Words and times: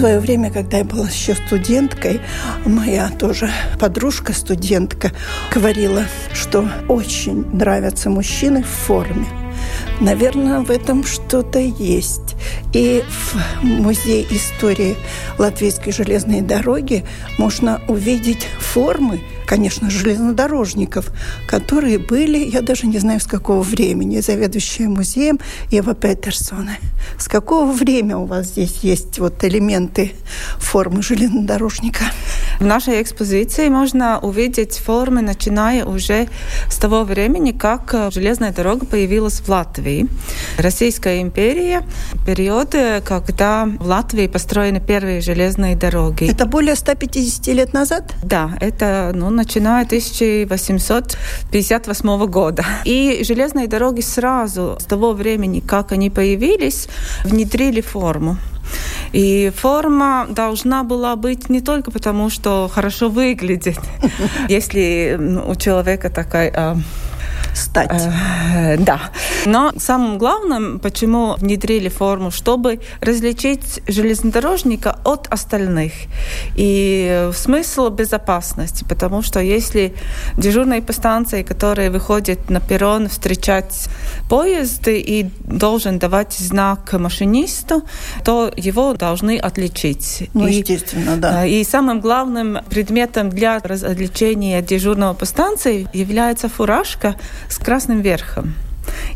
Свое 0.00 0.18
время, 0.18 0.50
когда 0.50 0.78
я 0.78 0.84
была 0.84 1.08
еще 1.08 1.34
студенткой, 1.34 2.22
моя 2.64 3.10
тоже 3.10 3.50
подружка-студентка 3.78 5.12
говорила, 5.54 6.04
что 6.32 6.66
очень 6.88 7.44
нравятся 7.54 8.08
мужчины 8.08 8.62
в 8.62 8.86
форме. 8.86 9.26
Наверное, 10.00 10.60
в 10.60 10.70
этом 10.70 11.04
что-то 11.04 11.58
есть. 11.58 12.34
И 12.72 13.04
в 13.06 13.62
Музее 13.62 14.24
истории 14.30 14.96
Латвийской 15.36 15.92
железной 15.92 16.40
дороги 16.40 17.04
можно 17.36 17.82
увидеть 17.86 18.48
формы, 18.58 19.20
конечно, 19.50 19.90
железнодорожников, 19.90 21.10
которые 21.48 21.98
были, 21.98 22.38
я 22.38 22.62
даже 22.62 22.86
не 22.86 22.98
знаю, 22.98 23.18
с 23.18 23.26
какого 23.26 23.62
времени, 23.62 24.20
заведующая 24.20 24.88
музеем 24.88 25.40
Ева 25.72 25.94
Петерсона. 25.94 26.76
С 27.18 27.26
какого 27.26 27.72
времени 27.72 28.14
у 28.14 28.26
вас 28.26 28.46
здесь 28.46 28.76
есть 28.84 29.18
вот 29.18 29.42
элементы 29.42 30.12
формы 30.58 31.02
железнодорожника? 31.02 32.04
В 32.60 32.64
нашей 32.64 33.02
экспозиции 33.02 33.68
можно 33.68 34.20
увидеть 34.20 34.78
формы, 34.78 35.20
начиная 35.20 35.84
уже 35.84 36.28
с 36.68 36.76
того 36.76 37.02
времени, 37.02 37.50
как 37.50 37.92
э, 37.94 38.10
железная 38.12 38.52
дорога 38.52 38.86
появилась 38.86 39.40
в 39.40 39.48
Латвии. 39.48 40.06
Российская 40.58 41.22
империя, 41.22 41.82
период, 42.24 42.76
когда 43.04 43.66
в 43.66 43.86
Латвии 43.86 44.28
построены 44.28 44.80
первые 44.80 45.20
железные 45.20 45.74
дороги. 45.74 46.30
Это 46.30 46.46
более 46.46 46.76
150 46.76 47.46
лет 47.48 47.72
назад? 47.72 48.14
Да, 48.22 48.50
это 48.60 49.12
ну, 49.14 49.39
начиная 49.40 49.84
1858 49.84 52.26
года. 52.26 52.64
И 52.84 53.22
железные 53.24 53.68
дороги 53.68 54.02
сразу 54.02 54.76
с 54.78 54.84
того 54.84 55.12
времени, 55.12 55.60
как 55.60 55.92
они 55.92 56.10
появились, 56.10 56.88
внедрили 57.24 57.80
форму. 57.80 58.36
И 59.12 59.50
форма 59.56 60.26
должна 60.30 60.84
была 60.84 61.16
быть 61.16 61.48
не 61.48 61.60
только 61.60 61.90
потому, 61.90 62.30
что 62.30 62.70
хорошо 62.72 63.08
выглядит. 63.08 63.80
Если 64.48 65.18
у 65.46 65.56
человека 65.56 66.10
такая 66.10 66.52
а, 66.54 66.76
стать. 67.60 68.02
Э, 68.52 68.76
да. 68.78 69.00
Но 69.46 69.72
самым 69.76 70.18
главным, 70.18 70.78
почему 70.80 71.34
внедрили 71.34 71.88
форму, 71.88 72.30
чтобы 72.30 72.80
различить 73.00 73.82
железнодорожника 73.86 74.98
от 75.04 75.28
остальных. 75.28 75.92
И 76.56 77.30
смысл 77.34 77.88
безопасности, 77.90 78.84
потому 78.88 79.22
что 79.22 79.40
если 79.40 79.94
дежурные 80.36 80.82
по 80.82 80.92
станции, 80.92 81.42
которые 81.42 81.90
выходят 81.90 82.50
на 82.50 82.60
перрон 82.60 83.08
встречать 83.08 83.88
поезды 84.28 85.00
и 85.00 85.30
должен 85.44 85.98
давать 85.98 86.32
знак 86.32 86.92
машинисту, 86.92 87.82
то 88.24 88.50
его 88.56 88.94
должны 88.94 89.38
отличить. 89.38 90.28
Ну, 90.34 90.46
и, 90.46 90.54
естественно, 90.54 91.16
да. 91.16 91.46
И 91.46 91.64
самым 91.64 92.00
главным 92.00 92.58
предметом 92.68 93.30
для 93.30 93.58
различения 93.60 94.62
дежурного 94.62 95.14
по 95.14 95.24
станции 95.24 95.88
является 95.92 96.48
фуражка 96.48 97.16
с 97.50 97.58
красным 97.58 98.00
верхом. 98.00 98.54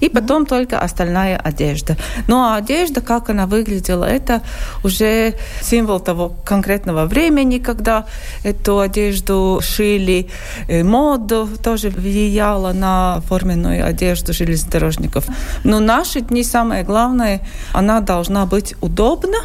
И 0.01 0.09
потом 0.09 0.43
mm-hmm. 0.43 0.49
только 0.49 0.79
остальная 0.79 1.37
одежда. 1.37 1.97
Ну 2.29 2.37
а 2.37 2.57
одежда, 2.57 3.01
как 3.01 3.31
она 3.31 3.47
выглядела, 3.47 4.05
это 4.05 4.43
уже 4.83 5.35
символ 5.63 6.01
того 6.01 6.35
конкретного 6.45 7.07
времени, 7.07 7.59
когда 7.59 8.05
эту 8.43 8.81
одежду 8.81 9.61
шили. 9.63 10.29
И 10.69 10.83
моду 10.83 11.49
тоже 11.63 11.91
влияла 11.91 12.73
на 12.73 13.21
форменную 13.29 13.87
одежду 13.87 14.33
железнодорожников. 14.33 15.25
Но 15.65 15.81
наши 15.81 16.21
дни 16.21 16.45
самое 16.45 16.85
главное, 16.85 17.41
она 17.73 18.01
должна 18.01 18.47
быть 18.47 18.75
удобна, 18.81 19.39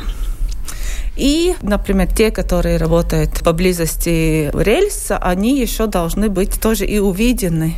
и, 1.16 1.56
например, 1.62 2.08
те, 2.08 2.32
которые 2.32 2.78
работают 2.78 3.44
поблизости 3.44 4.50
рельса, 4.54 5.18
они 5.18 5.60
еще 5.60 5.86
должны 5.86 6.30
быть 6.30 6.62
тоже 6.62 6.86
и 6.86 6.98
увидены 7.00 7.76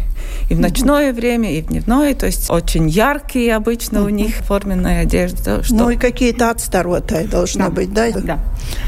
и 0.50 0.53
в 0.53 0.59
ночное 0.59 1.14
время, 1.14 1.53
и 1.53 1.62
в 1.62 1.68
дневное. 1.68 2.14
То 2.14 2.25
есть 2.25 2.50
очень 2.50 2.90
яркие 2.90 3.56
обычно 3.56 4.03
у 4.03 4.09
них 4.09 4.36
форменная 4.38 5.02
одежда. 5.02 5.64
Что... 5.64 5.75
Ну 5.75 5.90
и 5.90 5.97
какие-то 5.97 6.50
отстаротые 6.50 7.28
должны 7.28 7.66
да. 7.66 7.69
быть, 7.69 7.94
да? 7.94 8.12
Да. 8.12 8.40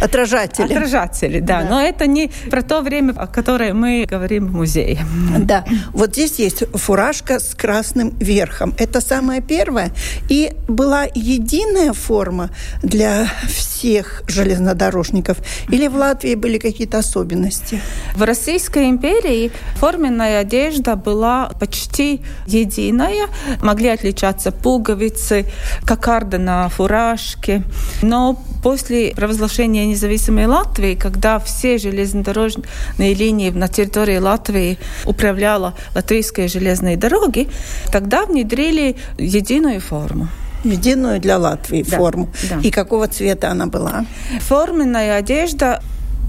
Отражатели. 0.01 0.73
Отражатели, 0.73 1.39
да. 1.39 1.61
да. 1.61 1.69
Но 1.69 1.81
это 1.81 2.07
не 2.07 2.31
про 2.49 2.61
то 2.61 2.81
время, 2.81 3.13
о 3.17 3.27
которое 3.27 3.73
мы 3.73 4.05
говорим 4.09 4.47
в 4.47 4.53
музее. 4.53 4.99
Да. 5.37 5.65
Вот 5.91 6.11
здесь 6.11 6.39
есть 6.39 6.63
фуражка 6.73 7.39
с 7.39 7.55
красным 7.55 8.13
верхом. 8.19 8.73
Это 8.77 9.01
самое 9.01 9.41
первое. 9.41 9.91
И 10.29 10.51
была 10.67 11.05
единая 11.13 11.93
форма 11.93 12.49
для 12.81 13.27
всех 13.47 14.23
железнодорожников? 14.27 15.37
Или 15.69 15.87
в 15.87 15.95
Латвии 15.95 16.35
были 16.35 16.57
какие-то 16.57 16.99
особенности? 16.99 17.81
В 18.15 18.23
Российской 18.23 18.89
империи 18.89 19.51
форменная 19.75 20.39
одежда 20.39 20.95
была 20.95 21.32
почти 21.59 22.21
единая. 22.47 23.27
Могли 23.61 23.89
отличаться 23.89 24.51
пуговицы, 24.51 25.45
кокарда 25.85 26.37
на 26.37 26.69
фуражке. 26.69 27.63
Но 28.01 28.37
после 28.63 29.13
провозглашения 29.15 29.85
независимой 29.85 30.45
Латвии, 30.45 30.95
когда 30.95 31.39
все 31.39 31.77
железнодорожные 31.77 33.13
линии 33.13 33.49
на 33.49 33.67
территории 33.67 34.17
Латвии 34.17 34.77
управляла 35.05 35.73
Латвийские 35.95 36.47
железные 36.47 36.97
дороги, 36.97 37.47
тогда 37.91 38.25
внедрили 38.25 38.95
единую 39.17 39.81
форму 39.81 40.27
единую 40.63 41.19
для 41.19 41.37
Латвии 41.37 41.83
да, 41.83 41.97
форму. 41.97 42.29
Да. 42.49 42.59
И 42.63 42.71
какого 42.71 43.07
цвета 43.07 43.51
она 43.51 43.67
была? 43.67 44.05
Форменная 44.39 45.17
одежда 45.17 45.81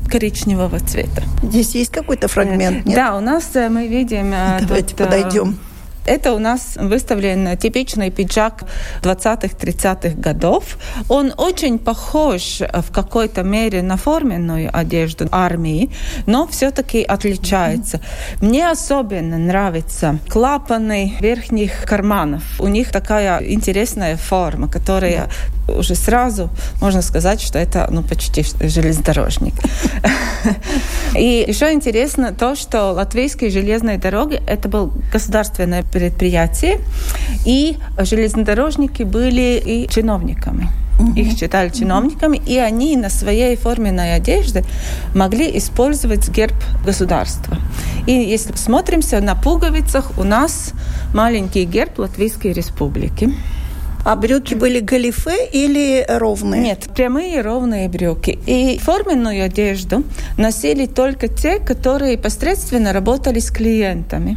коричневого 0.09 0.81
цвета. 0.81 1.23
Здесь 1.43 1.75
есть 1.75 1.91
какой-то 1.91 2.29
фрагмент? 2.29 2.85
Нет? 2.85 2.97
Да, 2.97 3.17
у 3.17 3.21
нас 3.21 3.51
э, 3.55 3.69
мы 3.69 3.89
видим... 3.89 4.33
Э, 4.33 4.61
Давайте 4.61 4.95
тут, 4.95 5.07
подойдем. 5.07 5.59
Это 6.07 6.35
у 6.35 6.39
нас 6.39 6.77
выставлен 6.77 7.57
типичный 7.57 8.11
пиджак 8.11 8.65
20-30-х 9.03 10.17
годов. 10.17 10.77
Он 11.09 11.33
очень 11.37 11.79
похож 11.79 12.61
в 12.61 12.93
какой-то 12.93 13.43
мере 13.43 13.83
на 13.83 13.97
форменную 13.97 14.71
одежду 14.73 15.29
армии, 15.33 15.91
но 16.27 16.47
все-таки 16.47 17.03
отличается. 17.03 17.97
Mm-hmm. 17.97 18.47
Мне 18.47 18.71
особенно 18.71 19.39
нравятся 19.39 20.19
клапаны 20.29 21.15
верхних 21.21 21.85
карманов. 21.85 22.43
У 22.61 22.69
них 22.69 22.93
такая 22.93 23.43
интересная 23.43 24.17
форма, 24.17 24.69
которая 24.69 25.29
уже 25.69 25.95
сразу 25.95 26.51
можно 26.81 27.03
сказать, 27.03 27.41
что 27.41 27.59
это 27.59 27.89
ну, 27.91 28.03
почти 28.03 28.45
железнодорожник. 28.61 29.55
И 31.17 31.45
еще 31.47 31.73
интересно 31.73 32.33
то, 32.33 32.55
что 32.55 32.93
латвийские 32.93 33.51
железные 33.51 33.99
дороги 33.99 34.43
это 34.47 34.69
был 34.69 34.93
государственное 35.13 35.83
предприятие, 35.83 36.81
и 37.47 37.77
железнодорожники 37.99 39.03
были 39.03 39.63
и 39.65 39.89
чиновниками. 39.89 40.69
Их 41.17 41.37
считали 41.37 41.71
чиновниками, 41.71 42.41
и 42.47 42.57
они 42.57 42.97
на 42.97 43.11
своей 43.11 43.57
форменной 43.57 44.15
одежде 44.15 44.65
могли 45.15 45.57
использовать 45.59 46.29
герб 46.29 46.55
государства. 46.85 47.59
И 48.07 48.13
если 48.13 48.53
посмотримся 48.53 49.21
на 49.21 49.35
пуговицах, 49.35 50.13
у 50.19 50.25
нас 50.25 50.73
маленький 51.13 51.65
герб 51.65 51.99
Латвийской 51.99 52.53
Республики. 52.53 53.35
А 54.05 54.17
брюки 54.17 54.55
были 54.55 54.81
галифе 54.81 55.47
или 55.51 56.05
ровные? 56.09 56.61
Нет, 56.61 56.89
прямые 56.95 57.41
ровные 57.41 57.89
брюки. 57.89 58.39
И 58.47 58.79
форменную 58.79 59.45
одежду 59.45 60.05
носили 60.37 60.87
только 60.87 61.29
те, 61.29 61.59
которые 61.59 62.19
посредственно 62.19 62.93
работали 62.93 63.39
с 63.39 63.51
клиентами. 63.51 64.37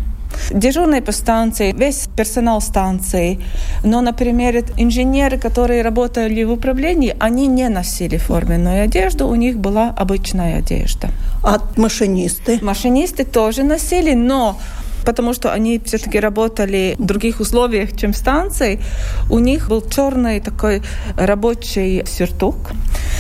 Дежурные 0.51 1.01
по 1.01 1.11
станции, 1.11 1.73
весь 1.73 2.07
персонал 2.15 2.61
станции. 2.61 3.39
Но, 3.83 4.01
например, 4.01 4.63
инженеры, 4.77 5.37
которые 5.37 5.81
работали 5.81 6.43
в 6.43 6.51
управлении, 6.51 7.15
они 7.19 7.47
не 7.47 7.67
носили 7.69 8.17
форменную 8.17 8.83
одежду, 8.83 9.27
у 9.27 9.35
них 9.35 9.57
была 9.57 9.93
обычная 9.97 10.59
одежда. 10.59 11.09
А 11.43 11.59
машинисты? 11.75 12.59
Машинисты 12.61 13.25
тоже 13.25 13.63
носили, 13.63 14.13
но 14.13 14.57
потому 15.07 15.33
что 15.33 15.53
они 15.53 15.79
все-таки 15.85 16.19
работали 16.19 16.95
в 16.99 17.05
других 17.05 17.39
условиях, 17.39 17.95
чем 17.95 18.13
станции. 18.13 18.81
У 19.29 19.39
них 19.39 19.69
был 19.69 19.81
черный 19.81 20.41
такой 20.41 20.81
рабочий 21.15 22.03
сюртук 22.05 22.55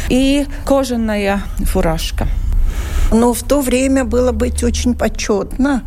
и 0.09 0.45
кожаная 0.65 1.39
фуражка. 1.59 2.27
Но 3.13 3.33
в 3.33 3.41
то 3.41 3.61
время 3.61 4.03
было 4.03 4.33
быть 4.33 4.63
очень 4.65 4.95
почетно 4.95 5.81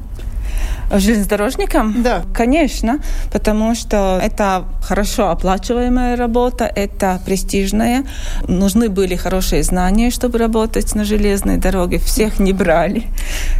железнодорожникам? 0.98 2.02
Да. 2.02 2.22
Конечно, 2.34 3.00
потому 3.32 3.74
что 3.74 4.18
это 4.22 4.64
хорошо 4.82 5.30
оплачиваемая 5.30 6.16
работа, 6.16 6.64
это 6.64 7.20
престижная. 7.24 8.04
Нужны 8.48 8.88
были 8.88 9.14
хорошие 9.14 9.62
знания, 9.62 10.10
чтобы 10.10 10.38
работать 10.38 10.94
на 10.94 11.04
железной 11.04 11.58
дороге. 11.58 11.98
Всех 11.98 12.40
не 12.40 12.52
брали. 12.52 13.04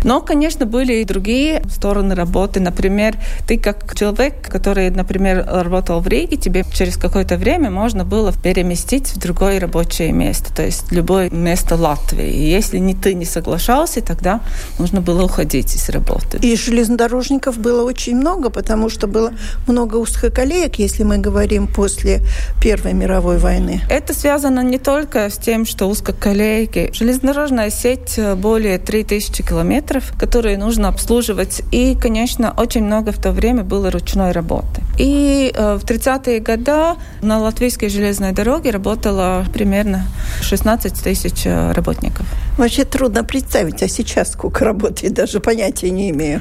Но, 0.05 0.21
конечно, 0.21 0.67
были 0.67 0.95
и 0.95 1.05
другие 1.05 1.63
стороны 1.71 2.15
работы. 2.15 2.61
Например, 2.61 3.17
ты 3.47 3.59
как 3.59 3.95
человек, 3.95 4.49
который, 4.49 4.91
например, 4.91 5.47
работал 5.47 6.01
в 6.01 6.09
Риге, 6.09 6.37
тебе 6.37 6.65
через 6.73 6.97
какое-то 6.97 7.37
время 7.37 7.71
можно 7.71 8.05
было 8.05 8.33
переместить 8.33 9.11
в 9.11 9.19
другое 9.19 9.61
рабочее 9.61 10.13
место, 10.13 10.55
то 10.55 10.65
есть 10.65 10.91
любое 10.91 11.31
место 11.31 11.77
Латвии. 11.77 12.29
И 12.29 12.51
если 12.51 12.79
не 12.79 12.95
ты 12.95 13.15
не 13.15 13.25
соглашался, 13.25 14.01
тогда 14.01 14.41
нужно 14.79 15.01
было 15.01 15.25
уходить 15.25 15.75
из 15.75 15.89
работы. 15.91 16.39
И 16.43 16.57
железнодорожники 16.57 17.20
дорожников 17.21 17.59
было 17.59 17.85
очень 17.85 18.17
много, 18.17 18.49
потому 18.49 18.89
что 18.89 19.07
было 19.07 19.33
много 19.67 19.97
узкоколеек, 19.97 20.79
если 20.79 21.05
мы 21.05 21.19
говорим 21.19 21.67
после 21.67 22.21
Первой 22.63 22.95
мировой 22.95 23.37
войны. 23.37 23.83
Это 23.91 24.15
связано 24.15 24.61
не 24.63 24.79
только 24.79 25.29
с 25.29 25.37
тем, 25.37 25.67
что 25.67 25.87
узкоколейки. 25.87 26.91
Железнодорожная 26.95 27.71
сеть 27.71 28.15
э, 28.17 28.35
более 28.35 28.79
3000 28.79 29.43
километров, 29.43 30.13
которые 30.19 30.57
нужно 30.57 30.89
обслуживать. 30.89 31.63
И, 31.73 31.95
конечно, 31.95 32.55
очень 32.57 32.85
много 32.85 33.13
в 33.13 33.19
то 33.19 33.33
время 33.33 33.65
было 33.65 33.91
ручной 33.91 34.33
работы. 34.33 34.83
И 34.99 35.53
э, 35.55 35.79
в 35.79 35.85
30-е 35.85 36.41
годы 36.41 36.97
на 37.23 37.39
латвийской 37.39 37.89
железной 37.89 38.33
дороге 38.33 38.71
работало 38.71 39.45
примерно 39.53 40.05
16 40.43 41.03
тысяч 41.03 41.43
э, 41.45 41.73
работников. 41.73 42.27
Вообще 42.57 42.85
трудно 42.85 43.25
представить, 43.25 43.83
а 43.83 43.89
сейчас 43.89 44.33
сколько 44.33 44.65
работает, 44.65 45.15
даже 45.15 45.41
понятия 45.41 45.91
не 45.91 46.11
имею. 46.11 46.41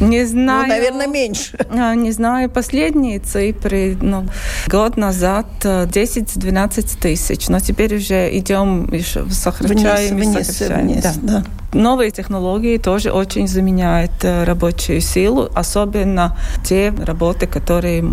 Не 0.00 0.24
знаю. 0.26 0.62
Ну, 0.62 0.68
наверное, 0.68 1.06
меньше. 1.06 1.58
А, 1.70 1.94
не 1.94 2.12
знаю 2.12 2.50
последние 2.50 3.18
цифры. 3.18 3.96
Ну, 4.00 4.26
год 4.68 4.96
назад 4.96 5.46
10-12 5.62 6.78
э, 6.78 7.00
тысяч, 7.00 7.48
но 7.48 7.60
теперь 7.60 7.96
уже 7.96 8.36
идем, 8.36 8.92
еще 8.92 9.24
сокращаем. 9.30 10.16
Вниз, 10.16 10.46
сокращаем. 10.46 10.88
вниз, 10.88 11.04
да. 11.22 11.42
да. 11.42 11.44
Новые 11.72 12.10
технологии 12.10 12.78
тоже 12.78 13.10
очень 13.10 13.48
заменяют 13.48 14.12
э, 14.22 14.44
рабочую 14.44 15.00
силу, 15.00 15.50
особенно 15.54 16.36
те 16.64 16.90
работы, 16.90 17.46
которые 17.46 18.04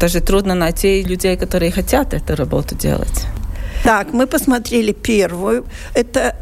даже 0.00 0.20
трудно 0.20 0.54
найти 0.54 1.02
людей, 1.02 1.36
которые 1.36 1.70
хотят 1.70 2.14
эту 2.14 2.34
работу 2.34 2.74
делать. 2.74 3.26
Так, 3.84 4.12
мы 4.12 4.26
посмотрели 4.26 4.92
первую. 4.92 5.64
Это 5.94 6.34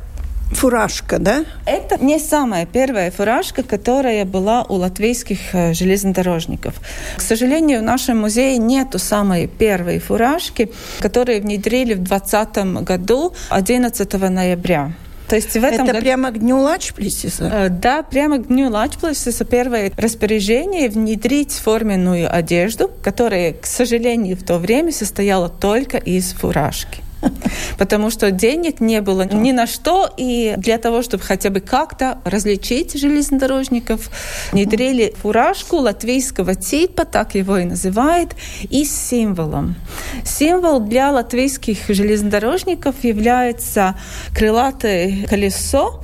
фуражка, 0.54 1.18
да? 1.18 1.44
Это 1.66 2.02
не 2.02 2.18
самая 2.18 2.66
первая 2.66 3.10
фуражка, 3.10 3.62
которая 3.62 4.24
была 4.24 4.64
у 4.64 4.74
латвийских 4.74 5.54
э, 5.54 5.74
железнодорожников. 5.74 6.74
К 7.16 7.20
сожалению, 7.20 7.80
в 7.80 7.82
нашем 7.82 8.18
музее 8.18 8.58
нету 8.58 8.98
самой 8.98 9.46
первой 9.46 9.98
фуражки, 9.98 10.70
которую 11.00 11.42
внедрили 11.42 11.94
в 11.94 12.02
2020 12.02 12.84
году, 12.84 13.34
11 13.50 14.12
ноября. 14.30 14.92
То 15.28 15.36
есть 15.36 15.52
в 15.54 15.64
этом 15.64 15.84
Это 15.84 15.92
году... 15.94 16.00
прямо 16.00 16.30
к 16.30 16.38
дню 16.38 16.58
Лачплесиса? 16.58 17.50
Э, 17.52 17.68
да, 17.68 18.02
прямо 18.02 18.38
к 18.38 18.48
дню 18.48 18.70
Лачплесиса 18.70 19.44
первое 19.44 19.90
распоряжение 19.96 20.88
внедрить 20.88 21.52
форменную 21.52 22.34
одежду, 22.34 22.90
которая, 23.02 23.54
к 23.54 23.66
сожалению, 23.66 24.36
в 24.36 24.44
то 24.44 24.58
время 24.58 24.92
состояла 24.92 25.48
только 25.48 25.96
из 25.96 26.32
фуражки. 26.32 27.03
потому 27.78 28.10
что 28.10 28.30
денег 28.30 28.80
не 28.80 29.00
было 29.00 29.22
ни 29.22 29.52
на 29.52 29.66
что, 29.66 30.08
и 30.16 30.54
для 30.56 30.78
того, 30.78 31.02
чтобы 31.02 31.22
хотя 31.22 31.50
бы 31.50 31.60
как-то 31.60 32.18
различить 32.24 32.98
железнодорожников, 32.98 34.10
внедрили 34.52 35.14
фуражку 35.20 35.76
латвийского 35.76 36.54
типа, 36.54 37.04
так 37.04 37.34
его 37.34 37.58
и 37.58 37.64
называют, 37.64 38.34
и 38.70 38.84
с 38.84 38.94
символом. 38.94 39.76
Символ 40.24 40.80
для 40.80 41.10
латвийских 41.10 41.78
железнодорожников 41.88 43.02
является 43.02 43.96
крылатое 44.34 45.26
колесо, 45.26 46.02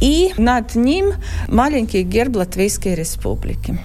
и 0.00 0.32
над 0.36 0.74
ним 0.74 1.14
маленький 1.48 2.02
герб 2.02 2.36
Латвийской 2.36 2.94
Республики. 2.94 3.78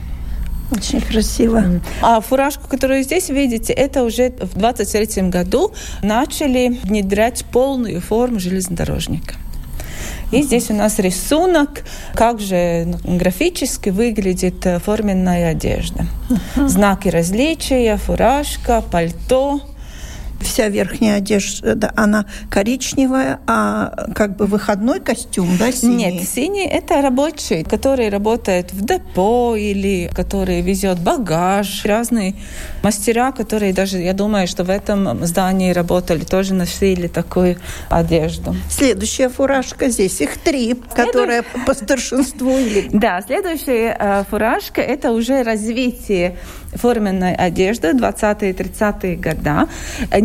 Очень 0.72 1.02
красиво. 1.02 1.82
А 2.02 2.22
фуражку, 2.22 2.68
которую 2.68 3.04
здесь 3.04 3.30
видите, 3.30 3.74
это 3.74 4.04
уже 4.04 4.30
в 4.30 4.58
23 4.58 5.24
году 5.24 5.74
начали 6.02 6.80
внедрять 6.84 7.46
полную 7.46 8.02
форму 8.02 8.40
железнодорожника. 8.40 9.36
И 10.32 10.42
здесь 10.44 10.70
у 10.70 10.74
нас 10.74 10.98
рисунок, 11.00 11.84
как 12.16 12.40
же 12.40 12.96
графически 13.04 13.90
выглядит 13.90 14.66
э, 14.66 14.80
форменная 14.80 15.52
одежда. 15.52 16.06
Знаки 16.56 17.10
различия, 17.10 17.98
фуражка, 17.98 18.82
пальто– 18.82 19.62
вся 20.42 20.68
верхняя 20.70 21.18
одежда, 21.18 21.92
она 21.96 22.26
коричневая, 22.50 23.40
а 23.48 24.08
как 24.16 24.36
бы 24.36 24.46
выходной 24.46 25.00
костюм, 25.00 25.58
да, 25.58 25.72
синий? 25.72 26.06
Нет, 26.06 26.28
синий– 26.28 26.66
это 26.72 27.02
рабочий, 27.02 27.64
который 27.64 28.10
работает 28.10 28.74
в 28.74 28.86
депо 28.86 29.56
или 29.56 30.10
который 30.14 30.62
везет 30.62 31.00
багаж. 31.00 31.86
Разные 31.86 32.36
мастера, 32.84 33.32
которые 33.32 33.74
даже, 33.74 33.98
я 33.98 34.14
думаю, 34.14 34.48
что 34.48 34.64
в 34.64 34.70
этом 34.70 35.26
здании 35.26 35.72
работали, 35.72 36.24
тоже 36.24 36.54
носили 36.54 37.08
такую 37.08 37.58
одежду. 37.90 38.56
Следующая 38.70 39.30
фуражка, 39.30 39.90
здесь 39.90 40.22
их 40.22 40.38
три, 40.38 40.74
Следующая... 40.74 41.06
которая 41.06 41.46
по 41.66 41.74
старшинству. 41.74 42.52
Да, 42.92 43.22
следующая 43.22 43.96
э, 44.00 44.24
фуражка– 44.30 44.82
это 44.92 45.12
уже 45.12 45.44
развитие 45.44 46.38
форменной 46.74 47.36
одежды 47.36 47.92
20-30-е 47.92 49.16
годы. 49.16 49.42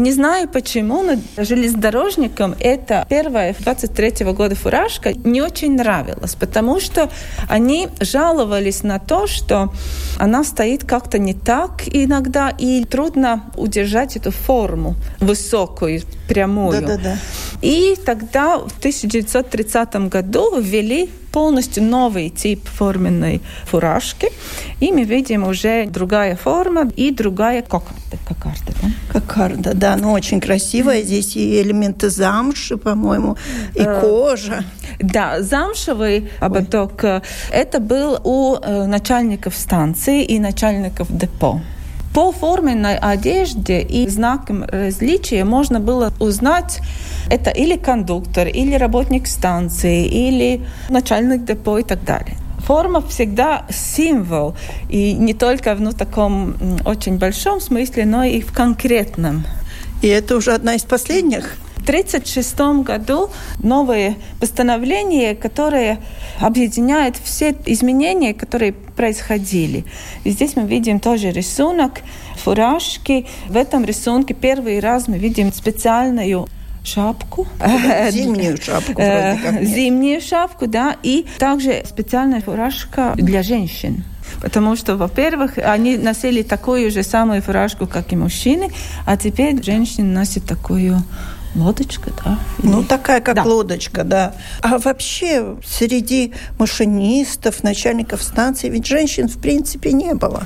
Не 0.06 0.12
знаю 0.12 0.48
почему, 0.48 1.02
но 1.02 1.16
железнодорожникам 1.36 2.54
это 2.60 3.04
первая 3.10 3.56
23 3.58 4.24
-го 4.24 4.34
года 4.34 4.54
фуражка 4.54 5.12
не 5.12 5.42
очень 5.42 5.74
нравилась, 5.74 6.36
потому 6.36 6.78
что 6.78 7.10
они 7.48 7.88
жаловались 7.98 8.84
на 8.84 9.00
то, 9.00 9.26
что 9.26 9.72
она 10.16 10.44
стоит 10.44 10.84
как-то 10.84 11.18
не 11.18 11.34
так 11.34 11.82
иногда, 11.86 12.50
и 12.50 12.84
трудно 12.84 13.50
удержать 13.56 14.16
эту 14.16 14.30
форму 14.30 14.94
высокую, 15.18 16.02
прямую. 16.28 16.80
Да, 16.82 16.86
да, 16.86 16.96
да. 17.02 17.18
И 17.60 17.96
тогда 18.06 18.58
в 18.58 18.78
1930 18.78 20.08
году 20.08 20.60
ввели 20.60 21.10
полностью 21.36 21.82
новый 21.82 22.30
тип 22.30 22.66
форменной 22.66 23.42
фуражки. 23.66 24.28
И 24.80 24.90
мы 24.90 25.04
видим 25.04 25.46
уже 25.46 25.84
другая 25.84 26.34
форма 26.34 26.90
и 26.96 27.10
другая 27.10 27.60
кокарда. 27.60 28.16
Кокарда, 28.26 28.72
да? 28.82 28.88
Кокарда, 29.12 29.74
да. 29.74 29.96
Ну, 29.96 30.12
очень 30.12 30.40
красивая. 30.40 31.02
Здесь 31.02 31.36
и 31.36 31.60
элементы 31.60 32.08
замши, 32.08 32.78
по-моему, 32.78 33.36
и 33.74 33.82
э, 33.82 34.00
кожа. 34.00 34.64
Да, 34.98 35.42
замшевый 35.42 36.30
ободок. 36.40 37.04
Ой. 37.04 37.20
Это 37.50 37.80
был 37.80 38.18
у 38.24 38.56
э, 38.56 38.86
начальников 38.86 39.54
станции 39.54 40.24
и 40.24 40.38
начальников 40.38 41.08
депо. 41.10 41.60
По 42.16 42.32
форменной 42.32 42.96
одежде 42.96 43.82
и 43.82 44.08
знакам 44.08 44.64
различия 44.64 45.44
можно 45.44 45.80
было 45.80 46.14
узнать, 46.18 46.80
это 47.30 47.50
или 47.50 47.76
кондуктор, 47.76 48.48
или 48.48 48.74
работник 48.74 49.26
станции, 49.26 50.06
или 50.06 50.64
начальник 50.88 51.44
депо 51.44 51.76
и 51.76 51.82
так 51.82 52.02
далее 52.04 52.38
форма 52.66 53.02
всегда 53.02 53.66
символ. 53.68 54.56
И 54.88 55.12
не 55.12 55.34
только 55.34 55.74
в 55.74 55.80
ну, 55.82 55.92
таком 55.92 56.56
очень 56.86 57.18
большом 57.18 57.60
смысле, 57.60 58.06
но 58.06 58.24
и 58.24 58.40
в 58.40 58.50
конкретном. 58.50 59.44
И 60.00 60.08
это 60.08 60.36
уже 60.36 60.54
одна 60.54 60.74
из 60.74 60.84
последних 60.84 61.58
1936 61.82 62.58
году 62.82 63.30
новое 63.62 64.16
постановление, 64.40 65.36
которое 65.36 65.98
объединяет 66.40 67.16
все 67.22 67.54
изменения, 67.66 68.32
которые 68.32 68.74
происходили. 68.96 69.84
И 70.24 70.30
здесь 70.30 70.56
мы 70.56 70.66
видим 70.66 70.98
тоже 70.98 71.30
рисунок 71.30 72.00
фуражки. 72.36 73.26
В 73.48 73.56
этом 73.56 73.84
рисунке 73.84 74.34
первый 74.34 74.80
раз 74.80 75.06
мы 75.08 75.18
видим 75.18 75.52
специальную 75.52 76.48
шапку. 76.84 77.46
Зимнюю 78.10 78.56
шапку 78.60 78.92
вроде 78.92 79.38
как. 79.42 79.62
Зимнюю 79.62 80.20
шапку, 80.20 80.66
да. 80.66 80.96
И 81.02 81.26
также 81.38 81.84
специальная 81.84 82.40
фуражка 82.40 83.12
для 83.16 83.42
женщин. 83.42 84.04
Потому 84.40 84.76
что, 84.76 84.96
во-первых, 84.96 85.58
они 85.58 85.96
носили 85.96 86.42
такую 86.42 86.90
же 86.90 87.02
самую 87.02 87.42
фуражку, 87.42 87.86
как 87.86 88.12
и 88.12 88.16
мужчины, 88.16 88.70
а 89.06 89.16
теперь 89.16 89.62
женщины 89.62 90.12
носят 90.12 90.44
такую 90.44 91.02
лодочка, 91.56 92.10
да? 92.24 92.38
Или... 92.62 92.70
Ну, 92.70 92.84
такая, 92.84 93.20
как 93.20 93.36
да. 93.36 93.44
лодочка, 93.44 94.04
да. 94.04 94.34
А 94.62 94.78
вообще 94.78 95.56
среди 95.64 96.32
машинистов, 96.58 97.62
начальников 97.62 98.22
станции 98.22 98.68
ведь 98.68 98.86
женщин 98.86 99.28
в 99.28 99.38
принципе 99.38 99.92
не 99.92 100.14
было. 100.14 100.44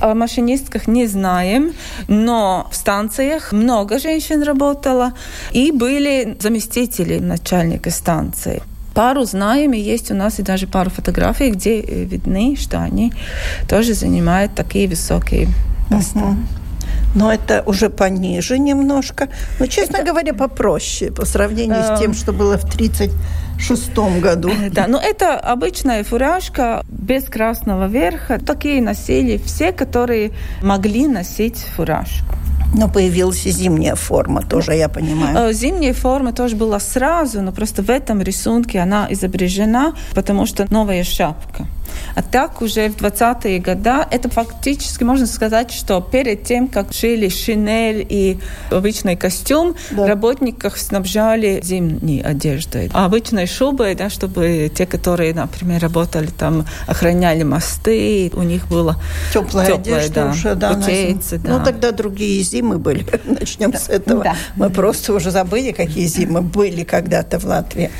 О 0.00 0.14
машинистках 0.14 0.86
не 0.86 1.06
знаем, 1.06 1.72
но 2.08 2.68
в 2.70 2.76
станциях 2.76 3.52
много 3.52 3.98
женщин 3.98 4.42
работало, 4.42 5.14
и 5.52 5.72
были 5.72 6.36
заместители 6.40 7.18
начальника 7.18 7.90
станции. 7.90 8.62
Пару 8.94 9.24
знаем, 9.24 9.72
и 9.72 9.78
есть 9.78 10.10
у 10.10 10.14
нас 10.14 10.38
и 10.38 10.42
даже 10.42 10.66
пару 10.66 10.90
фотографий, 10.90 11.50
где 11.50 11.80
видны, 11.80 12.56
что 12.56 12.82
они 12.82 13.12
тоже 13.68 13.94
занимают 13.94 14.54
такие 14.54 14.86
высокие 14.86 15.48
посты. 15.88 16.18
Uh-huh 16.18 16.61
но 17.14 17.32
это 17.32 17.62
уже 17.66 17.90
пониже 17.90 18.58
немножко. 18.58 19.28
Но, 19.58 19.66
честно 19.66 19.96
это... 19.98 20.06
говоря, 20.06 20.34
попроще 20.34 21.10
по 21.10 21.24
сравнению 21.24 21.82
с 21.82 21.98
тем, 21.98 22.14
что 22.14 22.32
было 22.32 22.58
в 22.58 22.64
1936 22.64 24.20
году. 24.20 24.50
Да, 24.70 24.86
но 24.86 24.98
это 24.98 25.38
обычная 25.38 26.04
фуражка 26.04 26.82
без 26.88 27.24
красного 27.24 27.86
верха. 27.88 28.38
Такие 28.38 28.80
носили 28.80 29.40
все, 29.44 29.72
которые 29.72 30.32
могли 30.62 31.06
носить 31.06 31.58
фуражку. 31.76 32.36
Но 32.74 32.88
появилась 32.88 33.44
и 33.46 33.50
зимняя 33.50 33.94
форма 33.94 34.40
тоже, 34.42 34.74
я 34.74 34.88
понимаю. 34.88 35.50
Э, 35.50 35.52
зимняя 35.52 35.92
форма 35.92 36.32
тоже 36.32 36.56
была 36.56 36.80
сразу, 36.80 37.42
но 37.42 37.52
просто 37.52 37.82
в 37.82 37.90
этом 37.90 38.22
рисунке 38.22 38.80
она 38.80 39.06
изображена, 39.10 39.94
потому 40.14 40.46
что 40.46 40.66
новая 40.72 41.04
шапка. 41.04 41.66
А 42.14 42.22
так 42.22 42.62
уже 42.62 42.88
в 42.88 42.96
20-е 42.96 43.58
годы 43.58 43.82
это 44.10 44.28
фактически 44.28 45.04
можно 45.04 45.26
сказать, 45.26 45.72
что 45.72 46.00
перед 46.00 46.44
тем, 46.44 46.68
как 46.68 46.92
шили 46.92 47.28
шинель 47.28 48.06
и 48.08 48.38
обычный 48.70 49.16
костюм, 49.16 49.74
да. 49.90 50.06
работников 50.06 50.78
снабжали 50.78 51.60
зимней 51.62 52.22
одеждой. 52.22 52.90
А 52.92 53.06
обычной 53.06 53.46
шубой, 53.46 53.94
да, 53.94 54.10
чтобы 54.10 54.70
те, 54.74 54.86
которые, 54.86 55.34
например, 55.34 55.80
работали 55.80 56.26
там, 56.26 56.66
охраняли 56.86 57.42
мосты, 57.42 58.30
у 58.34 58.42
них 58.42 58.68
было 58.68 58.96
теплая, 59.32 59.66
теплая 59.66 59.74
одежда 59.74 60.14
да, 60.14 60.30
уже, 60.30 60.54
да, 60.54 60.74
путейцы, 60.74 61.38
да. 61.38 61.58
Ну, 61.58 61.64
тогда 61.64 61.92
другие 61.92 62.42
зимы 62.42 62.78
были. 62.78 63.06
Начнем 63.24 63.70
да. 63.70 63.78
с 63.78 63.88
этого. 63.88 64.24
Да. 64.24 64.36
Мы 64.56 64.70
просто 64.70 65.12
уже 65.12 65.30
забыли, 65.30 65.72
какие 65.72 66.06
зимы 66.06 66.42
были 66.42 66.84
когда-то 66.84 67.38
в 67.38 67.44
Латвии. 67.44 67.90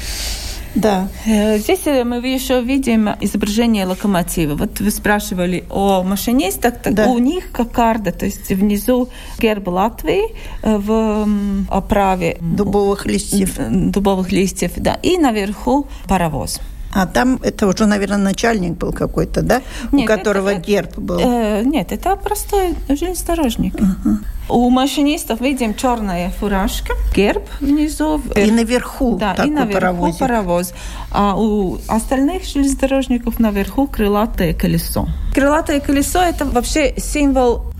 Да. 0.74 1.08
Э, 1.26 1.58
здесь 1.58 1.86
э, 1.86 2.04
мы 2.04 2.16
еще 2.16 2.62
видим 2.62 3.08
изображение 3.20 3.84
локомотива. 3.86 4.54
Вот 4.54 4.80
вы 4.80 4.90
спрашивали 4.90 5.64
о 5.70 6.02
машинистах. 6.02 6.78
Так 6.82 6.94
да. 6.94 7.06
У 7.06 7.18
них 7.18 7.52
кокарда, 7.52 8.12
то 8.12 8.24
есть 8.24 8.48
внизу 8.48 9.08
герб 9.38 9.68
Латвии 9.68 10.34
э, 10.62 10.78
в 10.78 11.28
оправе 11.68 12.38
дубовых 12.40 13.06
листьев. 13.06 13.56
Дубовых 13.58 14.32
листьев, 14.32 14.72
да. 14.76 14.98
И 15.02 15.18
наверху 15.18 15.86
паровоз. 16.08 16.60
А 16.92 17.06
там 17.06 17.38
это 17.42 17.66
уже, 17.66 17.86
наверное, 17.86 18.18
начальник 18.18 18.72
был 18.72 18.92
какой-то, 18.92 19.42
да? 19.42 19.62
Нет, 19.92 20.04
У 20.04 20.06
которого 20.06 20.50
это, 20.50 20.60
герб 20.60 20.98
был. 20.98 21.20
Э, 21.20 21.62
нет, 21.64 21.90
это 21.90 22.16
простой 22.16 22.74
железнодорожник. 22.88 23.74
Uh-huh. 23.74 24.16
У 24.50 24.68
машинистов 24.68 25.40
видим 25.40 25.74
черная 25.74 26.30
фуражка, 26.30 26.92
герб 27.14 27.48
внизу. 27.60 28.20
И 28.36 28.50
наверху 28.50 29.16
да, 29.16 29.34
и 29.34 29.50
наверху 29.50 29.72
паровозик. 29.72 30.18
паровоз. 30.18 30.74
А 31.10 31.34
у 31.40 31.78
остальных 31.88 32.44
железнодорожников 32.44 33.40
наверху 33.40 33.86
крылатое 33.86 34.52
колесо. 34.52 35.08
Крылатое 35.34 35.80
колесо– 35.80 36.18
это 36.20 36.44
вообще 36.44 36.94
символ, 36.98 37.72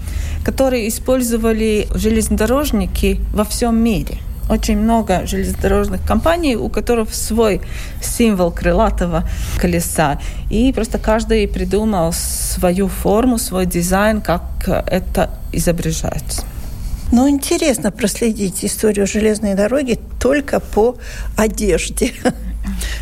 который 0.42 0.88
использовали 0.88 1.86
железнодорожники 1.94 3.20
во 3.34 3.44
всем 3.44 3.76
мире– 3.76 4.16
очень 4.48 4.78
много 4.78 5.26
железнодорожных 5.26 6.04
компаний, 6.06 6.56
у 6.56 6.68
которых 6.68 7.14
свой 7.14 7.60
символ 8.00 8.50
крылатого 8.50 9.28
колеса. 9.58 10.20
И 10.50 10.72
просто 10.72 10.98
каждый 10.98 11.48
придумал 11.48 12.12
свою 12.12 12.88
форму, 12.88 13.38
свой 13.38 13.66
дизайн, 13.66 14.20
как 14.20 14.42
это 14.66 15.30
изображается. 15.52 16.44
Ну, 17.12 17.28
интересно 17.28 17.90
проследить 17.90 18.64
историю 18.64 19.06
железной 19.06 19.54
дороги 19.54 19.98
только 20.18 20.60
по 20.60 20.96
одежде. 21.36 22.12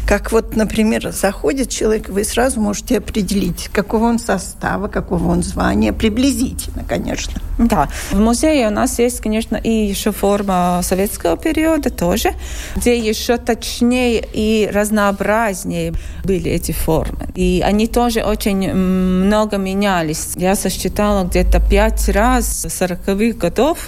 Как 0.06 0.32
вот, 0.32 0.56
например, 0.56 1.12
заходит 1.12 1.68
человек, 1.68 2.08
вы 2.08 2.24
сразу 2.24 2.60
можете 2.60 2.98
определить, 2.98 3.68
какого 3.72 4.06
он 4.06 4.18
состава, 4.18 4.88
какого 4.88 5.28
он 5.28 5.42
звания, 5.42 5.92
приблизительно, 5.92 6.84
конечно. 6.84 7.40
Да, 7.58 7.88
в 8.10 8.18
музее 8.18 8.68
у 8.68 8.70
нас 8.70 8.98
есть, 8.98 9.20
конечно, 9.20 9.56
и 9.56 9.70
еще 9.70 10.12
форма 10.12 10.80
советского 10.82 11.36
периода 11.36 11.90
тоже, 11.90 12.32
где 12.74 12.98
еще 12.98 13.36
точнее 13.36 14.24
и 14.32 14.68
разнообразнее 14.72 15.92
были 16.24 16.50
эти 16.50 16.72
формы. 16.72 17.28
И 17.34 17.62
они 17.64 17.86
тоже 17.86 18.22
очень 18.22 18.72
много 18.72 19.58
менялись. 19.58 20.32
Я 20.36 20.56
сосчитала 20.56 21.24
где-то 21.24 21.60
пять 21.60 22.08
раз 22.08 22.64
40-х 22.64 23.38
годов 23.38 23.78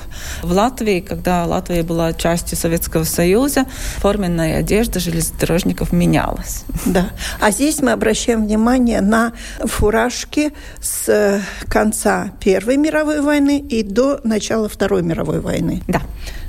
в 0.42 0.52
Латвии, 0.52 1.00
когда 1.00 1.44
Латвия 1.46 1.82
была 1.82 2.12
частью 2.12 2.58
Советского 2.58 3.04
Союза, 3.04 3.64
форменная 3.98 4.58
одежда 4.58 5.00
железнодорожников 5.00 5.71
менялась. 5.92 6.64
Да. 6.86 7.10
А 7.40 7.50
здесь 7.50 7.80
мы 7.80 7.92
обращаем 7.92 8.44
внимание 8.44 9.00
на 9.00 9.32
фуражки 9.64 10.52
с 10.80 11.08
э, 11.08 11.40
конца 11.68 12.32
Первой 12.40 12.76
мировой 12.76 13.20
войны 13.20 13.58
и 13.58 13.82
до 13.82 14.20
начала 14.24 14.68
Второй 14.68 15.02
мировой 15.02 15.40
войны. 15.40 15.82
Да. 15.88 16.02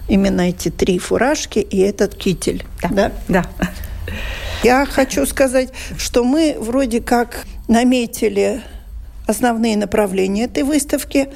Именно 0.07 0.49
эти 0.49 0.69
три 0.69 0.99
фуражки 0.99 1.59
и 1.59 1.79
этот 1.79 2.15
китель. 2.15 2.65
Да. 2.81 3.11
Да. 3.27 3.45
да. 3.57 3.69
Я 4.63 4.85
хочу 4.85 5.25
сказать, 5.25 5.69
что 5.97 6.23
мы 6.23 6.55
вроде 6.59 7.01
как 7.01 7.45
наметили 7.67 8.61
основные 9.27 9.77
направления 9.77 10.45
этой 10.45 10.63
выставки, 10.63 11.29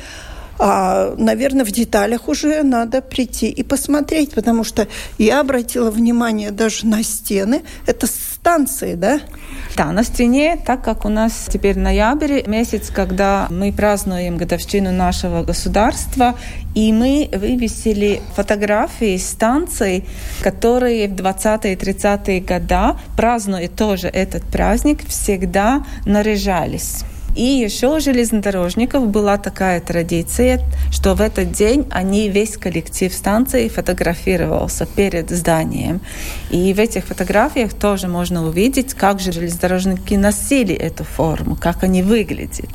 а, 0.60 1.16
наверное, 1.18 1.66
в 1.66 1.72
деталях 1.72 2.28
уже 2.28 2.64
надо 2.64 3.02
прийти 3.02 3.50
и 3.50 3.64
посмотреть, 3.64 4.32
потому 4.32 4.64
что 4.64 4.88
я 5.18 5.40
обратила 5.40 5.92
внимание 5.92 6.52
даже 6.52 6.88
на 6.88 7.04
стены. 7.04 7.64
Это 7.86 8.08
станции, 8.08 8.96
да? 8.96 9.20
Да, 9.76 9.92
на 9.92 10.04
стене, 10.04 10.58
так 10.66 10.84
как 10.84 11.06
у 11.06 11.10
нас 11.10 11.48
теперь 11.52 11.78
ноябрь, 11.78 12.48
месяц, 12.48 12.90
когда 12.90 13.48
мы 13.50 13.72
празднуем 13.72 14.38
годовщину 14.38 14.92
нашего 14.92 15.44
государства, 15.44 16.36
и 16.74 16.92
мы 16.92 17.30
вывесили 17.32 18.22
фотографии 18.36 19.18
станций, 19.18 20.06
которые 20.42 21.08
в 21.08 21.14
20-е 21.14 21.76
30-е 21.76 22.40
годы, 22.40 23.00
празднуя 23.16 23.68
тоже 23.68 24.08
этот 24.08 24.44
праздник, 24.44 25.08
всегда 25.08 25.86
наряжались. 26.06 27.04
И 27.38 27.44
еще 27.44 27.96
у 27.96 28.00
железнодорожников 28.00 29.08
была 29.10 29.38
такая 29.38 29.80
традиция, 29.80 30.60
что 30.92 31.14
в 31.14 31.22
этот 31.22 31.52
день 31.52 31.86
они, 31.92 32.30
весь 32.30 32.58
коллектив 32.58 33.14
станции 33.14 33.70
фотографировался 33.70 34.88
перед 34.88 35.30
зданием. 35.30 36.02
И 36.50 36.74
в 36.74 36.80
этих 36.80 37.06
фотографиях 37.06 37.76
тоже 37.76 38.08
можно 38.08 38.44
увидеть, 38.48 38.96
как 38.96 39.20
же 39.20 39.32
железнодорожники 39.32 40.16
носили 40.16 40.74
эту 40.74 41.04
форму, 41.04 41.56
как 41.56 41.84
они 41.84 42.02
выглядят. 42.02 42.72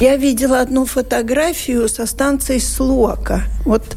Я 0.00 0.16
видела 0.16 0.60
одну 0.60 0.86
фотографию 0.86 1.88
со 1.88 2.06
станции 2.06 2.58
Слока. 2.58 3.42
Вот 3.64 3.96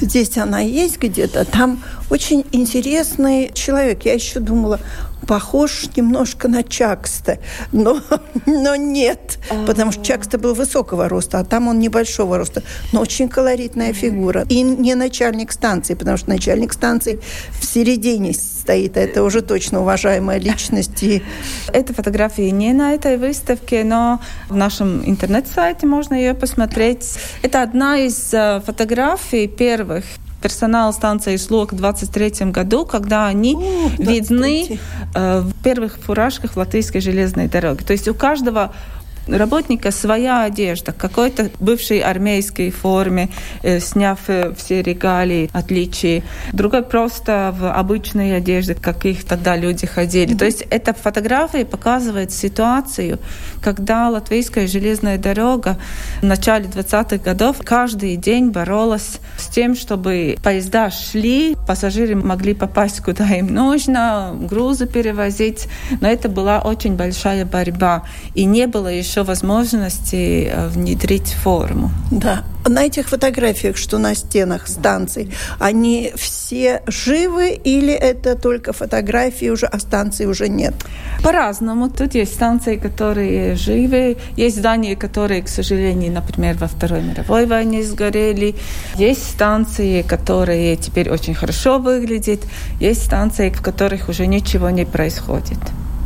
здесь 0.00 0.36
она 0.38 0.60
есть 0.60 0.98
где-то. 0.98 1.44
Там 1.44 1.82
очень 2.08 2.44
интересный 2.52 3.50
человек. 3.52 4.04
Я 4.04 4.14
еще 4.14 4.38
думала, 4.38 4.78
похож 5.26 5.84
немножко 5.96 6.48
на 6.48 6.62
Чакста, 6.62 7.38
но, 7.72 8.00
но 8.46 8.76
нет, 8.76 9.38
потому 9.66 9.92
что 9.92 10.04
Чакста 10.04 10.38
был 10.38 10.54
высокого 10.54 11.08
роста, 11.08 11.40
а 11.40 11.44
там 11.44 11.68
он 11.68 11.78
небольшого 11.78 12.38
роста, 12.38 12.62
но 12.92 13.00
очень 13.00 13.28
колоритная 13.28 13.92
фигура. 13.92 14.46
И 14.48 14.62
не 14.62 14.94
начальник 14.94 15.52
станции, 15.52 15.94
потому 15.94 16.16
что 16.16 16.30
начальник 16.30 16.72
станции 16.72 17.20
в 17.60 17.64
середине 17.64 18.32
стоит, 18.32 18.96
а 18.96 19.00
это 19.00 19.22
уже 19.22 19.42
точно 19.42 19.80
уважаемая 19.80 20.38
личность. 20.38 21.02
И... 21.02 21.22
Эта 21.72 21.92
фотография 21.92 22.50
не 22.50 22.72
на 22.72 22.94
этой 22.94 23.16
выставке, 23.16 23.84
но 23.84 24.20
в 24.48 24.56
нашем 24.56 25.08
интернет-сайте 25.08 25.86
можно 25.86 26.14
ее 26.14 26.34
посмотреть. 26.34 27.18
Это 27.42 27.62
одна 27.62 27.98
из 27.98 28.32
э, 28.32 28.60
фотографий 28.64 29.46
первых 29.46 30.04
персонал 30.42 30.92
станции 30.92 31.36
СЛОК 31.36 31.72
в 31.72 31.76
23 31.76 32.50
году, 32.52 32.84
когда 32.84 33.26
они 33.26 33.54
О, 33.54 33.90
видны 33.98 34.78
э, 35.14 35.40
в 35.40 35.52
первых 35.62 35.98
фуражках 35.98 36.56
латвийской 36.56 37.00
железной 37.00 37.48
дороги. 37.48 37.82
То 37.82 37.92
есть 37.92 38.08
у 38.08 38.14
каждого 38.14 38.72
работника 39.28 39.90
своя 39.90 40.42
одежда, 40.42 40.92
какой-то 40.92 41.50
бывшей 41.60 42.00
армейской 42.00 42.70
форме, 42.70 43.28
э, 43.62 43.80
сняв 43.80 44.18
э, 44.28 44.54
все 44.56 44.82
регалии, 44.82 45.50
отличия. 45.52 46.22
Другой 46.52 46.82
просто 46.82 47.54
в 47.58 47.70
обычной 47.70 48.36
одежде, 48.36 48.74
каких 48.74 49.24
тогда 49.24 49.56
люди 49.56 49.86
ходили. 49.86 50.34
Mm-hmm. 50.34 50.38
То 50.38 50.44
есть 50.44 50.64
эта 50.70 50.94
фотография 50.94 51.64
показывает 51.64 52.32
ситуацию, 52.32 53.18
когда 53.60 54.08
латвийская 54.08 54.66
железная 54.66 55.18
дорога 55.18 55.78
в 56.20 56.24
начале 56.24 56.66
20-х 56.66 57.18
годов 57.18 57.56
каждый 57.64 58.16
день 58.16 58.50
боролась 58.50 59.20
с 59.38 59.48
тем, 59.48 59.74
чтобы 59.74 60.36
поезда 60.42 60.90
шли, 60.90 61.56
пассажиры 61.66 62.14
могли 62.14 62.54
попасть 62.54 63.00
куда 63.00 63.24
им 63.34 63.52
нужно, 63.54 64.36
грузы 64.38 64.86
перевозить. 64.86 65.68
Но 66.00 66.08
это 66.08 66.28
была 66.28 66.60
очень 66.60 66.96
большая 66.96 67.44
борьба. 67.44 68.04
И 68.34 68.44
не 68.44 68.66
было 68.66 68.88
еще 68.88 69.17
возможности 69.24 70.50
э, 70.50 70.68
внедрить 70.68 71.32
форму. 71.32 71.90
Да. 72.10 72.44
На 72.66 72.84
этих 72.84 73.08
фотографиях, 73.08 73.76
что 73.76 73.98
на 73.98 74.14
стенах 74.14 74.68
станций, 74.68 75.30
они 75.58 76.12
все 76.16 76.82
живы 76.86 77.50
или 77.52 77.92
это 77.92 78.34
только 78.34 78.72
фотографии 78.72 79.50
уже, 79.50 79.66
а 79.66 79.78
станций 79.78 80.26
уже 80.26 80.48
нет? 80.48 80.74
По-разному. 81.22 81.88
Тут 81.88 82.14
есть 82.14 82.34
станции, 82.34 82.76
которые 82.76 83.54
живы, 83.54 84.16
есть 84.36 84.58
здания, 84.58 84.96
которые, 84.96 85.42
к 85.42 85.48
сожалению, 85.48 86.12
например, 86.12 86.56
во 86.58 86.66
Второй 86.66 87.02
мировой 87.02 87.46
войне 87.46 87.82
сгорели, 87.82 88.54
есть 88.96 89.24
станции, 89.24 90.02
которые 90.02 90.76
теперь 90.76 91.10
очень 91.10 91.34
хорошо 91.34 91.78
выглядят, 91.78 92.40
есть 92.80 93.04
станции, 93.04 93.50
в 93.50 93.62
которых 93.62 94.08
уже 94.08 94.26
ничего 94.26 94.70
не 94.70 94.84
происходит. 94.84 95.58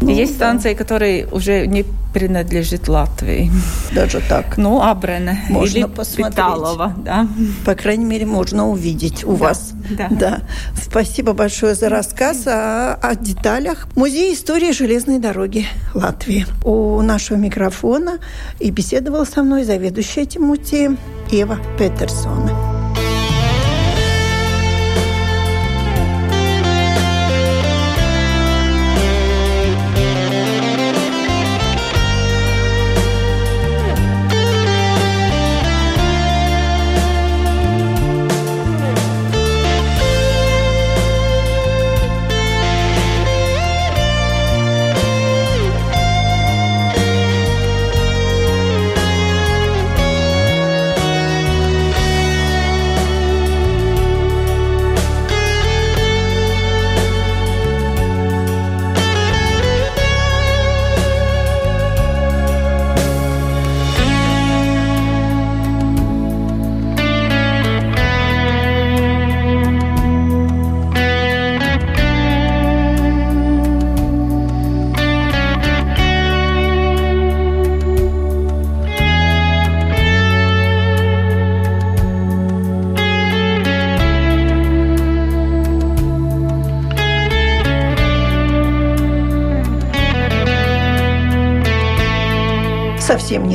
Ну, 0.03 0.11
Есть 0.11 0.33
да. 0.33 0.47
станции, 0.47 0.75
которые 0.75 1.27
уже 1.27 1.67
не 1.67 1.85
принадлежит 2.13 2.89
Латвии. 2.89 3.51
Даже 3.95 4.21
так. 4.29 4.59
Ну, 4.59 4.83
Абрене 4.83 5.45
можно 5.49 5.79
или 5.79 5.85
посмотреть. 5.85 6.35
Питалова, 6.35 6.95
да. 6.99 7.27
По 7.65 7.75
крайней 7.75 8.05
мере, 8.05 8.27
можно 8.27 8.69
увидеть 8.69 9.25
у 9.25 9.33
да, 9.33 9.39
вас. 9.39 9.73
Да. 9.91 10.09
да. 10.11 10.41
Спасибо 10.81 11.33
большое 11.33 11.75
за 11.75 11.89
рассказ 11.89 12.47
о, 12.47 12.95
о 12.95 13.15
деталях 13.15 13.89
Музея 13.97 14.35
истории 14.35 14.73
железной 14.73 15.19
дороги 15.19 15.67
Латвии. 15.95 16.47
У 16.65 17.01
нашего 17.01 17.39
микрофона 17.39 18.19
и 18.59 18.71
беседовала 18.71 19.25
со 19.25 19.43
мной 19.43 19.65
заведующая 19.65 20.25
этим 20.25 20.43
музеем 20.43 20.99
Ева 21.31 21.59
Петерсона. 21.79 22.72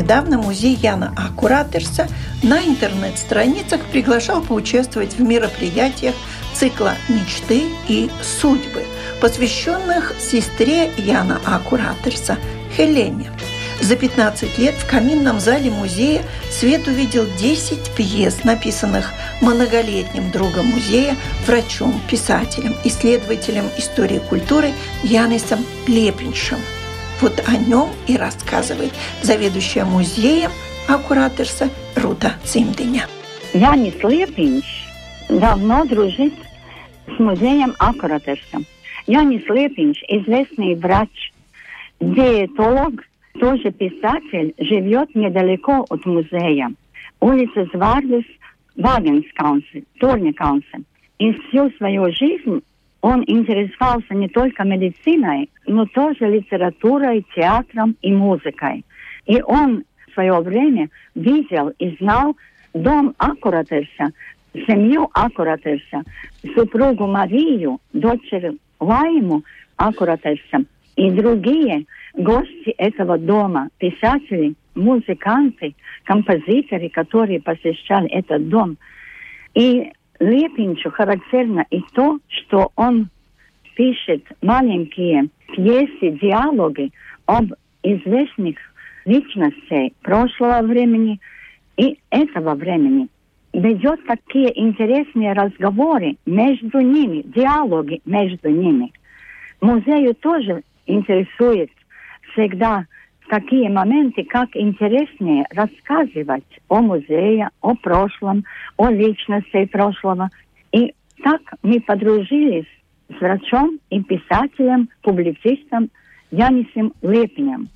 Недавно 0.07 0.37
музей 0.37 0.73
Яна 0.81 1.13
Акуратерса 1.17 2.07
на 2.41 2.65
интернет-страницах 2.65 3.81
приглашал 3.91 4.39
поучаствовать 4.39 5.15
в 5.15 5.21
мероприятиях 5.21 6.15
цикла 6.53 6.93
«Мечты 7.09 7.63
и 7.89 8.09
судьбы», 8.21 8.85
посвященных 9.19 10.13
сестре 10.17 10.93
Яна 10.95 11.41
Акуратерса 11.45 12.37
Хелене. 12.73 13.29
За 13.81 13.97
15 13.97 14.57
лет 14.57 14.75
в 14.75 14.89
каминном 14.89 15.41
зале 15.41 15.71
музея 15.71 16.23
Свет 16.49 16.87
увидел 16.87 17.25
10 17.37 17.91
пьес, 17.97 18.45
написанных 18.45 19.11
многолетним 19.41 20.31
другом 20.31 20.67
музея, 20.67 21.17
врачом, 21.45 22.01
писателем, 22.09 22.77
исследователем 22.85 23.65
истории 23.77 24.19
культуры 24.19 24.71
Янисом 25.03 25.65
Лепиншем– 25.85 26.59
вот 27.21 27.43
о 27.47 27.57
нем 27.57 27.89
и 28.07 28.17
рассказывает 28.17 28.93
заведующая 29.21 29.85
музеем 29.85 30.51
Акураторса 30.87 31.69
Рута 31.95 32.33
Цимдиня. 32.43 33.07
Янис 33.53 33.95
Лепинч 34.03 34.65
давно 35.29 35.85
дружит 35.85 36.33
с 37.07 37.19
музеем 37.19 37.73
Акураторса. 37.79 38.59
Янис 39.07 39.43
Лепинч– 39.47 40.03
известный 40.07 40.75
врач, 40.75 41.33
диетолог, 41.99 42.93
тоже 43.39 43.71
писатель, 43.71 44.53
живет 44.57 45.15
недалеко 45.15 45.85
от 45.89 46.05
музея. 46.05 46.71
Улица 47.19 47.67
Звардус, 47.73 48.25
Вагенскаунсе, 48.75 49.83
Торникаунсе. 49.99 50.81
И 51.19 51.31
всю 51.33 51.71
свою 51.77 52.11
жизнь 52.13 52.61
он 53.01 53.23
интересовался 53.27 54.13
не 54.13 54.27
только 54.27 54.63
медициной, 54.63 55.49
но 55.65 55.85
тоже 55.85 56.27
литературой, 56.27 57.25
театром 57.35 57.95
и 58.01 58.11
музыкой. 58.11 58.83
И 59.25 59.41
он 59.41 59.83
в 60.07 60.13
свое 60.13 60.39
время 60.39 60.89
видел 61.15 61.71
и 61.79 61.95
знал 61.97 62.35
дом 62.73 63.13
Акуратерса, 63.17 64.11
семью 64.53 65.09
Акуратерса, 65.13 66.03
супругу 66.55 67.07
Марию, 67.07 67.79
дочь 67.93 68.31
Лайму 68.79 69.43
Акуратерса 69.75 70.65
и 70.95 71.11
другие 71.11 71.85
гости 72.13 72.71
этого 72.77 73.17
дома, 73.17 73.69
писатели, 73.77 74.55
музыканты, 74.75 75.75
композиторы, 76.03 76.89
которые 76.89 77.39
посещали 77.41 78.09
этот 78.09 78.49
дом. 78.49 78.77
И 79.53 79.91
Лепинчу 80.19 80.89
характерно 80.91 81.65
и 81.69 81.81
то, 81.93 82.19
что 82.27 82.71
он 82.75 83.09
пишет 83.75 84.23
маленькие 84.41 85.29
пьесы, 85.55 86.17
диалоги 86.19 86.91
об 87.25 87.53
известных 87.83 88.57
личностей 89.05 89.93
прошлого 90.01 90.65
времени 90.65 91.19
и 91.77 91.99
этого 92.09 92.55
времени. 92.55 93.07
Ведет 93.53 94.05
такие 94.05 94.59
интересные 94.59 95.33
разговоры 95.33 96.17
между 96.25 96.79
ними, 96.79 97.21
диалоги 97.23 98.01
между 98.05 98.49
ними. 98.49 98.91
Музею 99.61 100.13
тоже 100.15 100.63
интересует 100.85 101.71
всегда 102.33 102.85
такие 103.29 103.69
моменты, 103.69 104.23
как 104.23 104.49
интереснее 104.55 105.45
рассказывать 105.51 106.45
о 106.67 106.81
музее, 106.81 107.49
о 107.61 107.75
прошлом, 107.75 108.45
о 108.77 108.89
личности 108.89 109.65
прошлого. 109.65 110.29
И 110.71 110.93
так 111.23 111.41
мы 111.63 111.79
подружились 111.81 112.67
с 113.09 113.19
врачом 113.19 113.79
и 113.89 114.01
писателем, 114.01 114.89
публицистом 115.01 115.89
Янисом 116.31 116.93
Лепинем. 117.01 117.69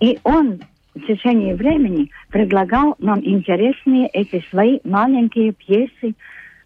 И 0.00 0.18
он 0.22 0.60
в 0.94 1.00
течение 1.06 1.54
времени 1.54 2.10
предлагал 2.28 2.96
нам 2.98 3.20
интересные 3.24 4.08
эти 4.08 4.44
свои 4.50 4.80
маленькие 4.84 5.52
пьесы, 5.52 6.14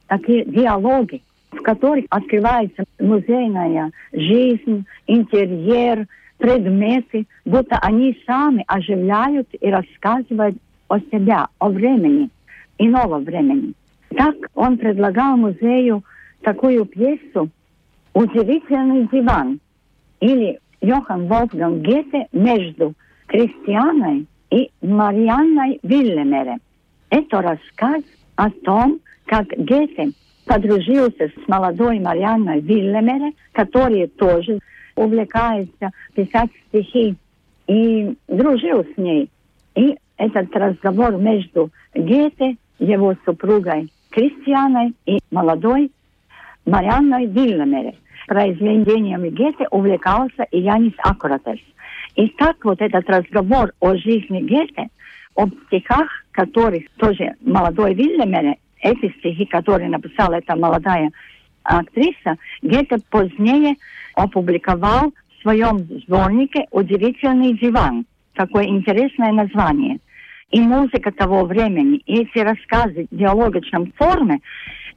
такие 0.06 0.44
диалоги, 0.44 1.22
в 1.50 1.62
которых 1.62 2.04
открывается 2.10 2.84
музейная 2.98 3.90
жизнь, 4.12 4.86
интерьер, 5.06 6.06
предметы, 6.38 7.26
будто 7.44 7.78
они 7.82 8.18
сами 8.26 8.64
оживляют 8.66 9.48
и 9.52 9.70
рассказывают 9.70 10.56
о 10.88 10.98
себе, 10.98 11.38
о 11.58 11.68
времени, 11.68 12.30
иного 12.78 13.18
времени. 13.18 13.74
Так 14.16 14.34
он 14.54 14.78
предлагал 14.78 15.36
музею 15.36 16.04
такую 16.42 16.84
пьесу 16.84 17.48
«Удивительный 18.12 19.08
диван» 19.10 19.60
или 20.20 20.60
Йохан 20.80 21.26
Волфганг 21.26 21.82
Гете 21.82 22.28
между 22.32 22.94
Кристианой 23.26 24.26
и 24.50 24.70
Марианной 24.82 25.80
Виллемере. 25.82 26.58
Это 27.10 27.40
рассказ 27.40 28.02
о 28.36 28.50
том, 28.50 29.00
как 29.26 29.46
Гете 29.56 30.12
подружился 30.46 31.28
с 31.28 31.48
молодой 31.48 31.98
Марианной 31.98 32.60
Виллемере, 32.60 33.32
которая 33.52 34.06
тоже 34.08 34.58
увлекается 34.96 35.90
писать 36.14 36.50
стихи, 36.68 37.16
и 37.66 38.16
дружил 38.28 38.84
с 38.84 38.96
ней. 38.96 39.30
И 39.74 39.96
этот 40.16 40.54
разговор 40.54 41.16
между 41.16 41.70
Гете, 41.94 42.56
его 42.78 43.14
супругой 43.24 43.90
Кристианой 44.10 44.94
и 45.06 45.18
молодой 45.30 45.90
Марианной 46.66 47.26
Виллемере. 47.26 47.96
Произведениями 48.26 49.28
Гете 49.30 49.66
увлекался 49.70 50.44
и 50.50 50.60
Янис 50.60 50.94
Акуратес. 50.98 51.60
И 52.16 52.28
так 52.28 52.64
вот 52.64 52.80
этот 52.80 53.08
разговор 53.08 53.72
о 53.80 53.96
жизни 53.96 54.40
Гете, 54.40 54.88
об 55.34 55.50
стихах, 55.66 56.08
которых 56.30 56.84
тоже 56.96 57.34
молодой 57.40 57.94
Вильямере, 57.94 58.56
эти 58.80 59.12
стихи, 59.18 59.46
которые 59.46 59.88
написала 59.88 60.34
эта 60.34 60.54
молодая 60.56 61.10
актриса, 61.64 62.36
Гете 62.62 62.96
позднее 63.10 63.76
опубликовал 64.14 65.12
в 65.38 65.42
своем 65.42 65.78
сборнике 65.78 66.66
«Удивительный 66.70 67.54
диван». 67.58 68.06
Такое 68.34 68.64
интересное 68.64 69.32
название. 69.32 69.98
И 70.50 70.60
музыка 70.60 71.10
того 71.10 71.44
времени, 71.44 71.96
и 72.06 72.22
эти 72.22 72.38
рассказы 72.38 73.06
в 73.10 73.16
диалогичном 73.16 73.92
форме, 73.96 74.40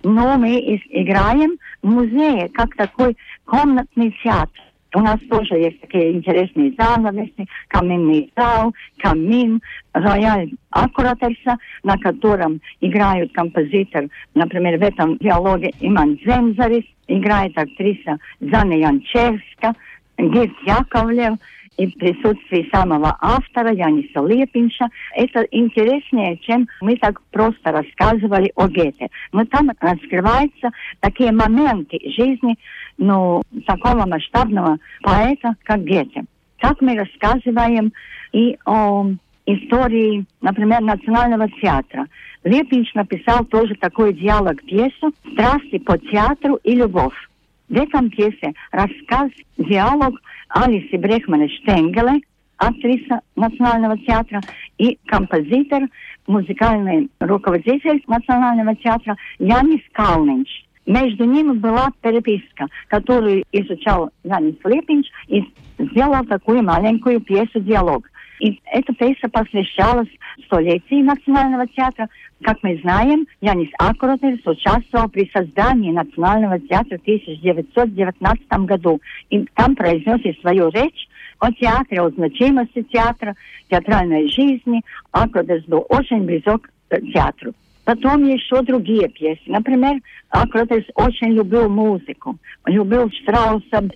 но 0.03 0.37
мы 0.37 0.59
играем 0.89 1.57
в 1.81 1.87
музее, 1.87 2.49
как 2.49 2.75
такой 2.75 3.17
комнатный 3.45 4.15
театр. 4.23 4.61
У 4.94 5.00
нас 5.00 5.18
тоже 5.30 5.54
есть 5.54 5.80
такие 5.80 6.12
интересные 6.12 6.74
занавесы, 6.78 7.46
каменный 7.68 8.30
зал, 8.36 8.74
камин, 8.98 9.62
рояль 9.94 10.50
Аккуратерса, 10.70 11.56
на 11.82 11.96
котором 11.96 12.60
играют 12.80 13.32
композитор, 13.32 14.08
например, 14.34 14.78
в 14.78 14.82
этом 14.82 15.16
диалоге 15.16 15.70
Иман 15.80 16.18
Земзарис, 16.24 16.84
играет 17.08 17.56
актриса 17.56 18.18
Зана 18.40 18.74
Янчевска, 18.74 19.74
Гирт 20.18 20.52
Яковлев, 20.66 21.38
и 21.77 21.87
в 21.87 21.93
присутствии 21.95 22.69
самого 22.73 23.15
автора 23.21 23.71
Яниса 23.71 24.19
Лепинша. 24.25 24.87
Это 25.15 25.41
интереснее, 25.51 26.37
чем 26.37 26.67
мы 26.81 26.97
так 26.97 27.21
просто 27.31 27.71
рассказывали 27.71 28.51
о 28.55 28.67
Гете. 28.67 29.09
Но 29.31 29.45
там 29.45 29.69
раскрываются 29.79 30.71
такие 30.99 31.31
моменты 31.31 31.99
жизни 32.03 32.55
ну, 32.97 33.43
такого 33.65 34.05
масштабного 34.07 34.77
поэта, 35.01 35.55
как 35.63 35.83
Гете. 35.83 36.25
Так 36.59 36.81
мы 36.81 36.95
рассказываем 36.95 37.93
и 38.33 38.57
о 38.65 39.05
истории, 39.45 40.25
например, 40.41 40.81
Национального 40.81 41.47
театра. 41.61 42.07
Лепинч 42.43 42.93
написал 42.93 43.45
тоже 43.45 43.75
такой 43.75 44.13
диалог 44.13 44.61
пьесу 44.63 45.13
«Страсти 45.33 45.77
по 45.79 45.97
театру 45.97 46.55
и 46.63 46.75
любовь». 46.75 47.15
В 47.69 47.75
этом 47.75 48.09
рассказ, 48.71 49.29
диалог 49.57 50.21
Алиси 50.49 50.95
Брехмана 50.95 51.49
Штенгеле, 51.49 52.21
актриса 52.55 53.19
Национального 53.35 53.97
театра, 53.97 54.41
и 54.77 54.97
композитор, 55.05 55.83
музыкальный 56.27 57.09
руководитель 57.19 58.01
Национального 58.07 58.75
театра 58.75 59.17
Янис 59.39 59.81
Калнинч. 59.91 60.49
Между 60.85 61.25
ними 61.25 61.57
была 61.57 61.89
переписка, 62.01 62.67
которую 62.87 63.43
изучал 63.51 64.11
Янис 64.23 64.55
Лепинч 64.63 65.07
и 65.27 65.43
сделал 65.77 66.23
такую 66.25 66.63
маленькую 66.63 67.19
пьесу-диалог. 67.19 68.09
И 68.39 68.61
эта 68.65 68.93
пьеса 68.93 69.29
посвящалась 69.29 70.09
столетию 70.45 71.05
Национального 71.05 71.67
театра. 71.67 72.07
Как 72.43 72.57
мы 72.61 72.77
знаем, 72.81 73.25
Янис 73.41 73.69
Акуротельс 73.79 74.45
участвовал 74.45 75.09
при 75.09 75.29
создании 75.33 75.91
Национального 75.91 76.59
театра 76.59 76.97
в 76.97 77.01
1919 77.01 78.47
году. 78.65 79.01
И 79.29 79.43
там 79.55 79.75
произнес 79.75 80.19
и 80.23 80.39
свою 80.41 80.69
речь 80.69 81.07
о 81.39 81.51
театре, 81.51 82.01
о 82.01 82.09
значимости 82.09 82.83
театра, 82.83 83.35
театральной 83.69 84.27
жизни. 84.27 84.81
Акуротельс 85.11 85.65
был 85.65 85.85
очень 85.89 86.23
близок 86.23 86.69
к 86.89 87.01
театру. 87.13 87.53
Потом 87.86 88.24
еще 88.24 88.62
другие 88.62 89.08
пьесы. 89.08 89.42
Например, 89.46 89.96
Акротес 90.30 90.84
очень 90.94 91.32
любил 91.32 91.68
музыку. 91.68 92.38
Любил 92.66 93.10
Штрауса, 93.10 93.90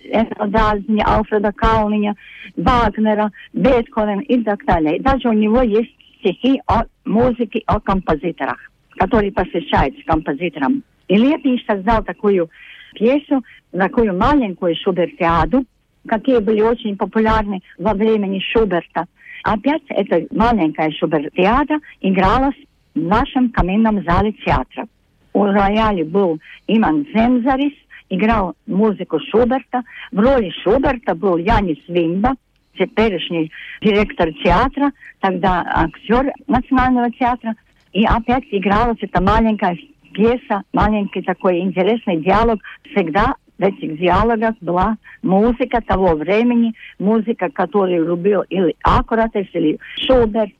Дазни, 0.47 1.01
Алфреда 1.05 1.53
Калниня, 1.53 2.15
Вагнера, 2.57 3.31
Бетховена 3.53 4.21
и 4.23 4.43
так 4.43 4.65
далее. 4.65 4.97
И 4.97 5.01
даже 5.01 5.29
у 5.29 5.33
него 5.33 5.61
есть 5.61 5.95
стихи 6.19 6.61
о 6.67 6.83
музыке, 7.05 7.63
о 7.65 7.79
композиторах, 7.79 8.57
которые 8.97 9.31
посвящаются 9.31 10.01
композиторам. 10.05 10.83
И 11.07 11.15
Лепнич 11.15 11.65
создал 11.65 12.03
такую 12.03 12.49
пьесу, 12.93 13.43
такую 13.71 14.17
маленькую 14.17 14.75
Шубертиаду, 14.75 15.63
какие 16.05 16.39
были 16.39 16.61
очень 16.61 16.97
популярны 16.97 17.61
во 17.77 17.93
времени 17.93 18.39
Шуберта. 18.51 19.05
Опять 19.43 19.83
эта 19.89 20.27
маленькая 20.35 20.91
Шубертиада 20.91 21.75
игралась 22.01 22.55
в 22.94 23.00
нашем 23.00 23.50
каминном 23.50 24.02
зале 24.04 24.32
театра. 24.32 24.86
У 25.32 25.44
рояля 25.44 26.04
был 26.04 26.38
Иман 26.66 27.06
Земзарис, 27.14 27.72
играл 28.10 28.54
музыку 28.66 29.18
Шуберта. 29.30 29.82
В 30.10 30.18
роли 30.18 30.50
Шуберта 30.62 31.14
был 31.14 31.36
Янис 31.38 31.78
Вимба, 31.88 32.34
теперешний 32.78 33.50
директор 33.80 34.32
театра, 34.44 34.92
тогда 35.20 35.64
актер 35.66 36.32
Национального 36.46 37.10
театра. 37.12 37.54
И 37.92 38.04
опять 38.04 38.44
игралась 38.50 38.98
эта 39.00 39.22
маленькая 39.22 39.76
пьеса, 40.12 40.62
маленький 40.72 41.22
такой 41.22 41.60
интересный 41.60 42.22
диалог. 42.22 42.60
Всегда 42.84 43.34
этих 43.58 43.98
диалогах 43.98 44.54
была 44.60 44.96
музыка 45.22 45.80
того 45.80 46.14
времени, 46.14 46.74
музыка, 46.98 47.50
которую 47.50 48.06
любил 48.06 48.42
или 48.48 48.74
Акуратес, 48.82 49.46
или 49.52 49.78
Шуберт, 49.96 50.52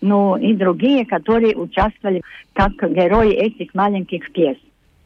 ну 0.00 0.36
и 0.36 0.54
другие, 0.54 1.04
которые 1.06 1.56
участвовали 1.56 2.22
как 2.52 2.72
герои 2.72 3.32
этих 3.32 3.74
маленьких 3.74 4.32
пьес. 4.32 4.56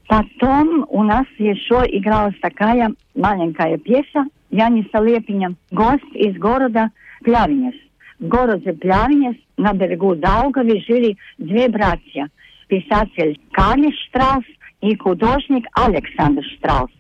Потом 0.06 0.86
у 0.88 1.02
нас 1.02 1.26
еще 1.38 1.82
игралась 1.88 2.38
такая 2.40 2.92
маленькая 3.14 3.78
пьеса 3.78 4.26
Яниса 4.50 4.98
Лепиня 4.98 5.54
«Гость 5.70 6.14
из 6.14 6.36
города 6.36 6.90
Плявинес». 7.22 7.74
В 8.20 8.28
городе 8.28 8.72
Плявинес 8.72 9.36
на 9.56 9.72
берегу 9.72 10.14
Даугави 10.14 10.84
жили 10.86 11.16
две 11.38 11.68
братья. 11.68 12.28
Писатель 12.68 13.40
Карлис 13.50 13.94
Штраус 14.08 14.44
и 14.80 14.96
художник 14.96 15.66
Александр 15.74 16.42
Штраус. 16.56 16.90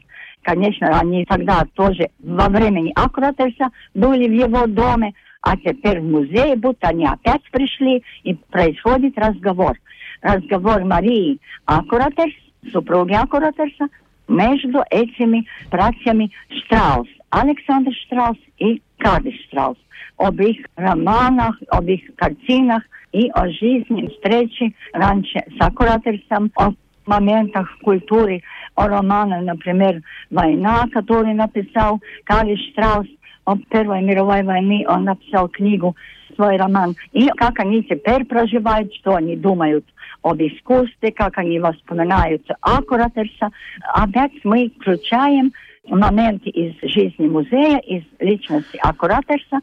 Конечно, 0.44 0.88
они 1.00 1.24
тогда 1.24 1.64
тоже 1.72 2.10
во 2.22 2.48
времени 2.48 2.92
Акротеса 2.94 3.70
были 3.94 4.28
в 4.28 4.32
его 4.32 4.66
доме, 4.66 5.14
а 5.40 5.56
теперь 5.56 6.00
в 6.00 6.04
музее, 6.04 6.54
будто 6.56 6.88
они 6.88 7.06
опять 7.06 7.42
пришли, 7.50 8.02
и 8.24 8.34
происходит 8.34 9.18
разговор. 9.18 9.72
Разговор 10.20 10.84
Марии 10.84 11.40
Акуратес, 11.64 12.32
супруги 12.70 13.14
Акуратерса, 13.14 13.88
между 14.28 14.82
этими 14.90 15.46
братьями 15.70 16.30
Штраус, 16.50 17.08
Александр 17.30 17.92
Штраус 18.06 18.38
и 18.58 18.82
Кардис 18.98 19.34
Штраус. 19.46 19.78
Об 20.18 20.40
их 20.40 20.66
романах, 20.76 21.56
об 21.70 21.86
их 21.88 22.02
картинах 22.16 22.82
и 23.12 23.30
о 23.30 23.48
жизни 23.48 24.08
встречи 24.08 24.74
раньше 24.92 25.42
с 25.58 25.66
Акуратерсом, 25.66 26.52
о 26.56 26.72
моментах 27.06 27.70
в 27.76 27.82
культуре, 27.82 28.42
о 28.74 28.88
романах, 28.88 29.42
например, 29.42 30.02
«Война», 30.30 30.86
который 30.92 31.34
написал 31.34 32.00
Карли 32.24 32.56
Штраус, 32.56 33.06
о 33.44 33.56
Первой 33.68 34.02
мировой 34.02 34.42
войне 34.42 34.86
он 34.88 35.04
написал 35.04 35.48
книгу, 35.48 35.94
свой 36.34 36.56
роман. 36.56 36.96
И 37.12 37.28
как 37.28 37.60
они 37.60 37.82
теперь 37.82 38.24
проживают, 38.24 38.92
что 38.94 39.14
они 39.14 39.36
думают 39.36 39.84
об 40.22 40.40
искусстве, 40.40 41.12
как 41.12 41.38
они 41.38 41.58
воспоминают 41.60 42.42
Аккуратерса. 42.60 43.50
Опять 43.94 44.32
мы 44.42 44.70
включаем 44.80 45.52
моменты 45.86 46.50
из 46.50 46.74
жизни 46.90 47.26
музея, 47.28 47.78
из 47.78 48.02
личности 48.18 48.78
Аккуратерса, 48.82 49.60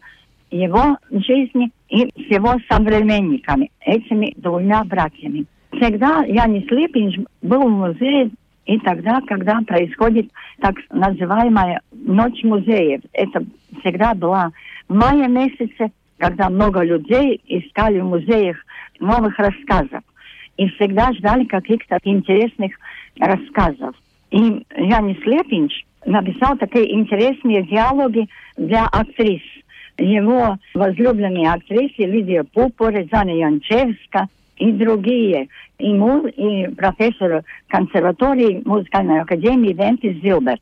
его 0.51 0.97
жизни 1.09 1.71
и 1.89 2.05
с 2.15 2.31
его 2.31 2.55
современниками, 2.69 3.71
этими 3.79 4.33
двумя 4.37 4.83
братьями. 4.83 5.45
Всегда 5.71 6.23
Янис 6.25 6.69
Липинч 6.69 7.19
был 7.41 7.63
в 7.63 7.69
музее 7.69 8.29
и 8.65 8.77
тогда, 8.79 9.21
когда 9.27 9.59
происходит 9.61 10.31
так 10.59 10.75
называемая 10.91 11.81
Ночь 11.91 12.43
музеев. 12.43 13.01
Это 13.13 13.43
всегда 13.79 14.13
была 14.13 14.51
в 14.87 14.93
мае 14.93 15.27
месяце, 15.27 15.91
когда 16.17 16.49
много 16.49 16.83
людей 16.83 17.41
искали 17.47 17.99
в 17.99 18.05
музеях 18.05 18.57
новых 18.99 19.37
рассказов. 19.39 20.03
И 20.57 20.67
всегда 20.69 21.11
ждали 21.13 21.45
каких-то 21.45 21.97
интересных 22.03 22.73
рассказов. 23.19 23.95
И 24.29 24.37
Янис 24.75 25.17
Лепинч 25.25 25.85
написал 26.05 26.57
такие 26.57 26.93
интересные 26.93 27.63
диалоги 27.63 28.27
для 28.57 28.85
актрис. 28.85 29.41
его 29.97 30.57
возлюбленные 30.73 31.51
актрисы 31.51 32.03
Лидия 32.03 32.43
Пупоре, 32.43 33.07
Зана 33.11 33.31
Янчевска 33.31 34.27
и 34.61 34.71
другие, 34.73 35.47
и, 35.79 35.91
муз, 35.91 36.31
и 36.37 36.67
профессор 36.67 37.43
консерватории 37.67 38.61
музыкальной 38.63 39.21
академии 39.21 39.73
Вентис 39.73 40.21
Зилберт. 40.21 40.61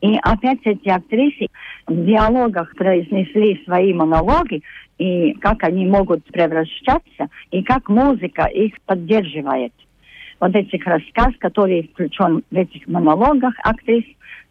И 0.00 0.18
опять 0.22 0.58
эти 0.64 0.88
актрисы 0.88 1.46
в 1.86 2.04
диалогах 2.04 2.74
произнесли 2.74 3.62
свои 3.64 3.94
монологи, 3.94 4.62
и 4.98 5.34
как 5.34 5.62
они 5.62 5.86
могут 5.86 6.24
превращаться, 6.24 7.28
и 7.52 7.62
как 7.62 7.88
музыка 7.88 8.46
их 8.46 8.74
поддерживает. 8.86 9.72
Вот 10.40 10.56
этих 10.56 10.84
рассказ, 10.84 11.32
который 11.38 11.88
включен 11.92 12.42
в 12.50 12.56
этих 12.56 12.88
монологах 12.88 13.54
актрис, 13.62 14.04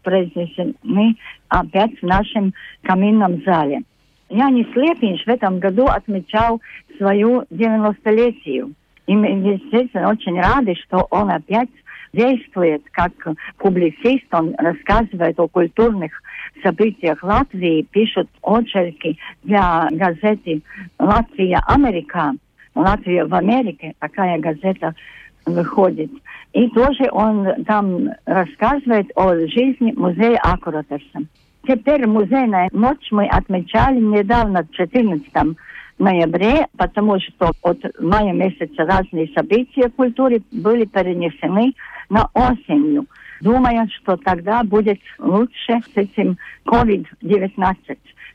произнесены 0.04 1.18
опять 1.50 2.00
в 2.00 2.04
нашем 2.04 2.54
каминном 2.84 3.44
зале. 3.44 3.82
Янис 4.30 4.68
Лепинш 4.76 5.24
в 5.26 5.28
этом 5.28 5.60
году 5.60 5.86
отмечал 5.86 6.62
свою 6.98 7.44
90-летию. 7.52 8.74
И 9.08 9.15
мы, 9.15 9.28
естественно, 9.28 10.10
очень 10.10 10.39
рады, 10.39 10.76
что 10.76 11.08
он 11.10 11.32
опять 11.32 11.70
действует 12.13 12.84
как 12.92 13.12
публицист, 13.58 14.26
он 14.32 14.56
рассказывает 14.58 15.39
о 15.39 15.48
культурных 15.48 16.12
событиях 16.63 17.24
Латвии, 17.24 17.84
пишет 17.84 18.28
очерки 18.42 19.18
для 19.44 19.88
газеты 19.92 20.62
«Латвия 20.98 21.60
Америка», 21.68 22.34
«Латвия 22.76 23.26
в 23.26 23.34
Америке», 23.34 23.94
такая 24.00 24.39
газета 24.39 24.94
выходит. 25.46 26.12
И 26.54 26.68
тоже 26.70 27.10
он 27.12 27.63
там 27.65 28.10
рассказывает 28.26 29.12
о 29.15 29.36
жизни 29.36 29.94
музея 29.96 30.39
Акуратерса. 30.44 31.20
Теперь 31.67 32.08
музейная 32.08 32.69
ночь 32.72 33.08
мы 33.12 33.28
отмечали 33.28 34.00
недавно, 34.00 34.65
14 34.72 35.58
ноябре, 36.00 36.67
потому 36.78 37.19
что 37.19 37.52
от 37.62 37.80
мая 38.00 38.34
месяца 38.34 38.86
разные 38.86 39.30
события 39.36 39.89
в 39.89 39.95
культуре 39.95 40.41
были 40.52 40.86
перенесены 40.86 41.74
на 42.10 42.30
осенью, 42.34 43.06
думая, 43.41 43.88
что 43.98 44.17
тогда 44.17 44.63
будет 44.63 45.00
лучше 45.19 45.82
с 45.93 45.98
этим 45.98 46.38
COVID-19. 46.65 47.76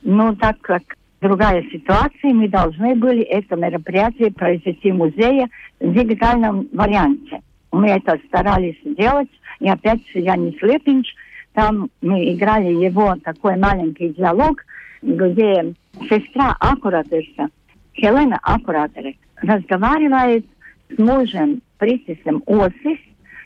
Но 0.03 0.35
так 0.35 0.61
как 0.61 0.83
другая 1.21 1.63
ситуация, 1.73 2.35
мы 2.35 2.49
должны 2.49 2.95
были 2.95 3.23
это 3.23 3.57
мероприятие 3.57 4.31
произвести 4.31 4.93
в 4.93 4.97
музее 4.97 5.49
в 5.81 5.93
дигитальном 5.93 6.69
варианте. 6.73 7.41
Мы 7.73 7.89
это 7.89 8.19
старались 8.29 8.77
сделать, 8.85 9.31
и 9.59 9.69
опять 9.69 10.03
Янис 10.15 10.61
Лепинч, 10.61 11.09
там 11.55 11.89
мы 12.03 12.33
играли 12.33 12.73
его 12.73 13.15
такой 13.25 13.57
маленький 13.57 14.11
диалог, 14.11 14.65
где 15.03 15.75
сестра 16.09 16.57
Аккуратерса, 16.61 17.49
Хелена 17.95 18.39
Аккуратере, 18.43 19.17
разговаривает 19.37 20.45
с 20.91 20.99
мужем 20.99 21.63
Присисом 21.79 22.43
Осис, 22.47 22.99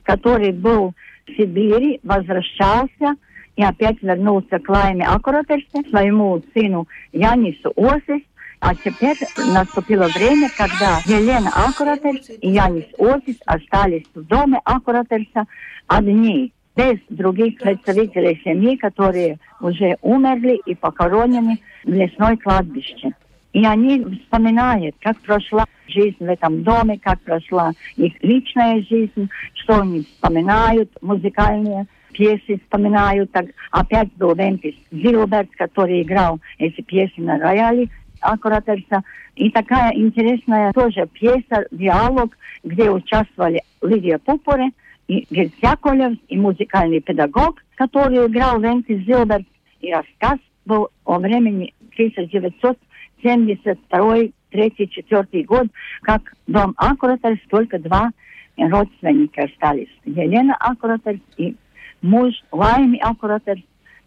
который 0.05 0.53
был 0.53 0.95
в 1.27 1.37
Сибири, 1.37 2.01
возвращался 2.03 3.17
и 3.57 3.63
опять 3.63 4.03
вернулся 4.03 4.59
к 4.59 4.69
Лайме 4.69 5.05
Аккуратерсе, 5.05 5.83
своему 5.91 6.43
сыну 6.55 6.89
Янису 7.13 7.73
Осис, 7.77 8.23
а 8.61 8.75
теперь 8.75 9.17
наступило 9.53 10.09
время, 10.09 10.49
когда 10.57 10.99
Елена 11.05 11.51
Аккуратерс 11.55 12.31
и 12.41 12.49
Янис 12.49 12.87
Осис 12.99 13.37
остались 13.45 14.07
в 14.15 14.23
доме 14.23 14.61
Аккуратерса 14.65 15.45
одни 15.87 16.53
без 16.79 16.99
других 17.09 17.59
представителей 17.59 18.41
семьи, 18.45 18.77
которые 18.77 19.39
уже 19.61 19.97
умерли 20.01 20.61
и 20.65 20.77
похоронены 20.77 21.59
в 21.83 21.93
лесной 21.93 22.37
кладбище. 22.37 23.11
И 23.53 23.67
они 23.67 24.05
вспоминают, 24.05 24.95
как 25.01 25.19
прошла 25.19 25.65
жизнь 25.89 26.19
в 26.21 26.29
этом 26.29 26.63
доме, 26.63 27.01
как 27.03 27.21
прошла 27.23 27.73
их 27.97 28.13
личная 28.23 28.81
жизнь, 28.83 29.29
что 29.55 29.81
они 29.81 30.03
вспоминают, 30.03 30.91
музыкальные 31.03 31.87
пьесы 32.13 32.61
вспоминают. 32.63 33.33
Так, 33.33 33.47
опять 33.73 34.13
был 34.15 34.35
Вентис 34.37 34.75
Зилберт, 34.93 35.51
который 35.57 36.03
играл 36.03 36.39
эти 36.59 36.81
пьесы 36.83 37.21
на 37.21 37.39
рояле 37.41 37.89
Аккуратерса. 38.21 39.03
И 39.35 39.51
такая 39.51 39.95
интересная 39.95 40.73
тоже 40.73 41.09
пьеса, 41.13 41.67
диалог, 41.73 42.37
где 42.63 42.89
участвовали 42.91 43.63
Лидия 43.83 44.19
Пупоре, 44.19 44.71
и 45.09 45.27
Герц 45.31 45.53
Яковлев, 45.61 46.17
и 46.29 46.39
музыкальный 46.39 47.01
педагог, 47.01 47.65
который 47.75 48.25
играл 48.27 48.61
Вентис 48.61 49.05
Зилберт. 49.05 49.45
И 49.81 49.93
рассказ 49.93 50.39
был 50.67 50.91
о 51.05 51.19
времени 51.19 51.75
1972 51.95 54.17
третий, 54.51 54.89
четвертый 54.89 55.43
год, 55.45 55.69
как 56.03 56.35
дом 56.47 56.75
Аккуратерс, 56.77 57.39
только 57.49 57.79
два 57.79 58.11
родственника 58.57 59.45
остались. 59.45 59.89
Елена 60.05 60.55
Аккуратерс 60.61 61.21
и 61.37 61.57
муж 62.03 62.35
Лайми 62.53 63.01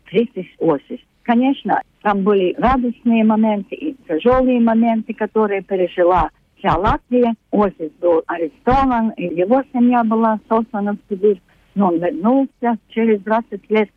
Критис 0.05 0.45
Осис. 0.59 0.99
Конечно, 1.23 1.81
там 2.01 2.23
были 2.23 2.55
радостные 2.57 3.23
моменты 3.23 3.75
и 3.75 3.95
тяжелые 4.07 4.59
моменты, 4.59 5.13
которые 5.13 5.61
пережила 5.61 6.31
вся 6.62 6.78
Латвия. 6.78 7.34
Осис 7.52 7.91
был 8.00 8.24
арестован, 8.28 9.10
и 9.12 9.26
его 9.26 9.63
семья 9.74 10.04
была 10.04 10.39
сослана 10.47 10.93
в 10.93 10.97
Сибирь. 11.10 11.41
Но 11.76 11.88
он 11.88 12.00
вернулся 12.00 12.78
через 12.89 13.21
20 13.21 13.69
лет. 13.69 13.89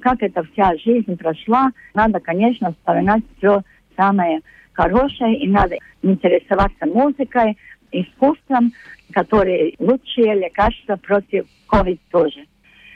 Как 0.00 0.22
эта 0.22 0.42
вся 0.44 0.76
жизнь 0.76 1.16
прошла, 1.16 1.70
надо, 1.94 2.20
конечно, 2.20 2.72
вспоминать 2.72 3.22
все 3.38 3.62
самое 3.96 4.40
хорошее, 4.72 5.38
и 5.38 5.48
надо 5.48 5.76
интересоваться 6.02 6.86
музыкой, 6.86 7.56
искусством, 7.90 8.72
которые 9.12 9.74
лучшие 9.78 10.34
лекарства 10.34 10.96
против 10.96 11.46
COVID 11.70 11.98
тоже. 12.10 12.44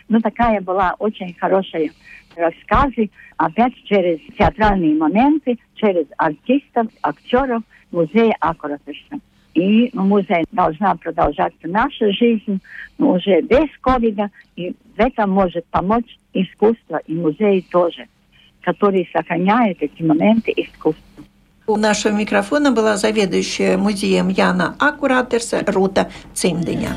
Ну, 0.09 0.21
такая 0.21 0.61
была 0.61 0.95
очень 0.99 1.35
хорошая 1.35 1.91
рассказы, 2.37 3.11
опять 3.37 3.75
через 3.85 4.19
театральные 4.37 4.95
моменты, 4.95 5.59
через 5.75 6.07
артистов, 6.19 6.89
актеров 7.03 7.63
музея 7.91 8.35
Аккуратышна. 8.41 9.21
И 9.55 9.91
музей 9.95 10.45
должна 10.53 10.95
продолжаться 10.95 11.67
наша 11.67 12.13
жизнь, 12.13 12.61
но 12.99 13.13
уже 13.13 13.41
без 13.41 13.69
ковида, 13.81 14.31
и 14.55 14.75
в 14.97 15.01
этом 15.01 15.31
может 15.31 15.67
помочь 15.67 16.19
искусство 16.33 17.01
и 17.07 17.15
музей 17.15 17.67
тоже, 17.71 18.07
который 18.63 19.09
сохраняет 19.13 19.79
эти 19.83 20.03
моменты 20.03 20.53
искусства. 20.57 21.25
У 21.67 21.77
нашего 21.77 22.13
микрофона 22.13 22.73
была 22.73 22.97
заведующая 22.97 23.77
музеем 23.77 24.29
Яна 24.29 24.77
Аккуратерса 24.79 25.63
Рута 25.67 26.11
Цимдыня. 26.33 26.91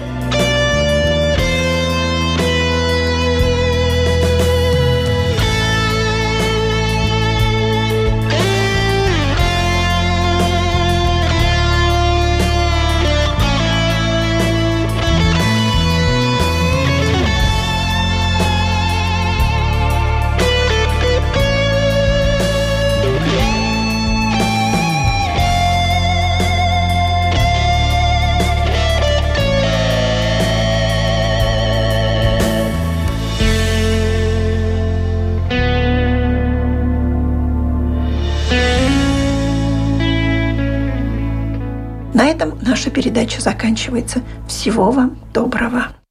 Передача 43.14 43.42
заканчивается. 43.42 44.24
Всего 44.48 44.92
вам 44.92 45.18
доброго. 45.34 46.03